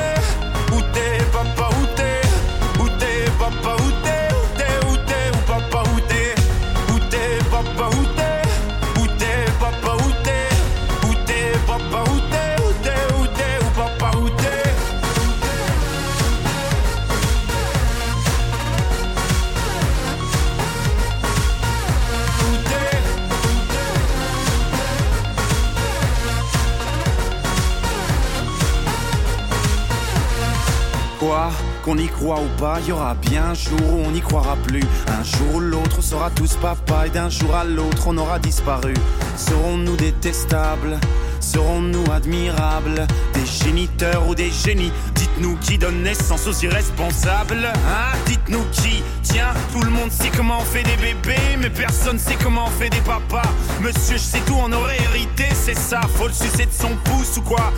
Croit 32.18 32.40
ou 32.40 32.60
pas, 32.60 32.80
y 32.80 32.92
aura 32.92 33.14
bien 33.14 33.50
un 33.50 33.54
jour 33.54 33.80
où 33.80 34.02
on 34.06 34.10
n'y 34.10 34.20
croira 34.20 34.56
plus. 34.66 34.82
Un 35.08 35.24
jour 35.24 35.56
ou 35.56 35.60
l'autre, 35.60 35.96
on 35.98 36.02
sera 36.02 36.30
tous 36.30 36.56
papa 36.56 37.06
et 37.06 37.10
d'un 37.10 37.30
jour 37.30 37.54
à 37.54 37.64
l'autre, 37.64 38.06
on 38.08 38.18
aura 38.18 38.38
disparu. 38.38 38.94
Serons-nous 39.36 39.96
détestables? 39.96 40.98
Serons-nous 41.40 42.04
admirables? 42.12 43.06
Des 43.32 43.46
géniteurs 43.46 44.28
ou 44.28 44.34
des 44.34 44.50
génies? 44.50 44.92
Dites-nous 45.14 45.56
qui 45.56 45.78
donne 45.78 46.02
naissance 46.02 46.46
aux 46.46 46.64
irresponsables 46.64 47.64
Hein? 47.64 48.16
Dites-nous 48.26 48.64
qui? 48.72 49.02
Tiens, 49.22 49.54
tout 49.72 49.82
le 49.82 49.90
monde 49.90 50.10
sait 50.10 50.30
comment 50.36 50.58
on 50.58 50.64
fait 50.64 50.82
des 50.82 50.96
bébés 50.96 51.56
Mais 51.60 51.70
personne 51.70 52.18
sait 52.18 52.36
comment 52.42 52.66
on 52.66 52.70
fait 52.70 52.90
des 52.90 53.00
papas. 53.00 53.48
Monsieur, 53.80 54.16
je 54.16 54.22
sais 54.22 54.40
tout, 54.40 54.56
on 54.58 54.72
aurait 54.72 54.98
hérité, 55.10 55.44
c'est 55.54 55.78
ça. 55.78 56.00
Faut 56.16 56.26
le 56.26 56.32
sucer 56.32 56.66
de 56.66 56.72
son 56.72 56.94
pouce 57.04 57.36
ou 57.38 57.42
quoi? 57.42 57.72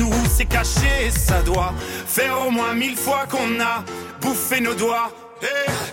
Où 0.00 0.12
c'est 0.30 0.46
caché, 0.46 1.10
ça 1.10 1.42
doit 1.42 1.74
Faire 2.06 2.46
au 2.46 2.50
moins 2.50 2.74
mille 2.74 2.96
fois 2.96 3.26
qu'on 3.30 3.60
a 3.60 3.84
bouffé 4.20 4.60
nos 4.60 4.74
doigts. 4.74 5.10
Eh, 5.42 5.92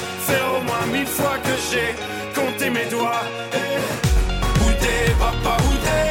au 0.39 0.61
moins 0.63 0.85
mille 0.91 1.07
fois 1.07 1.37
que 1.43 1.53
j'ai 1.69 1.95
compté 2.39 2.69
mes 2.69 2.85
doigts. 2.85 3.25
Et 3.53 3.77
où 4.63 4.71
t'es 4.81 5.11
papa, 5.19 5.57
où 5.67 5.73
t'es? 5.85 6.09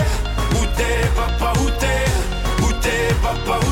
Où 0.58 0.66
t'es 0.76 1.08
papa, 1.16 1.52
où 1.60 1.70
t'es? 1.80 2.64
Où 2.64 2.72
t'es 2.82 3.14
papa, 3.22 3.58
Où 3.66 3.69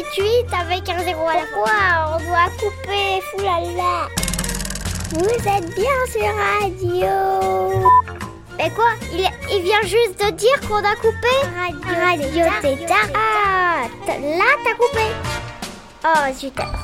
888 0.00 0.46
avec 0.54 0.88
un 0.88 1.04
zéro 1.04 1.28
à 1.28 1.34
la 1.34 1.46
fois, 1.46 2.16
on 2.16 2.24
doit 2.24 2.48
couper, 2.58 3.20
foulala. 3.30 4.08
Vous 5.10 5.26
êtes 5.28 5.74
bien 5.74 5.98
sur 6.10 6.34
Radio. 6.60 7.86
Mais 8.56 8.70
quoi? 8.70 8.92
Il, 9.12 9.28
il 9.52 9.62
vient 9.62 9.82
juste 9.82 10.24
de 10.24 10.30
dire 10.30 10.58
qu'on 10.62 10.76
a 10.76 10.94
coupé 10.96 11.34
Radio, 11.54 12.00
Radio 12.00 12.44
Tétard. 12.62 13.08
Ah, 13.14 13.88
là 14.06 14.44
t'as 14.64 14.74
coupé. 14.74 15.04
Oh, 16.04 16.34
super. 16.34 16.79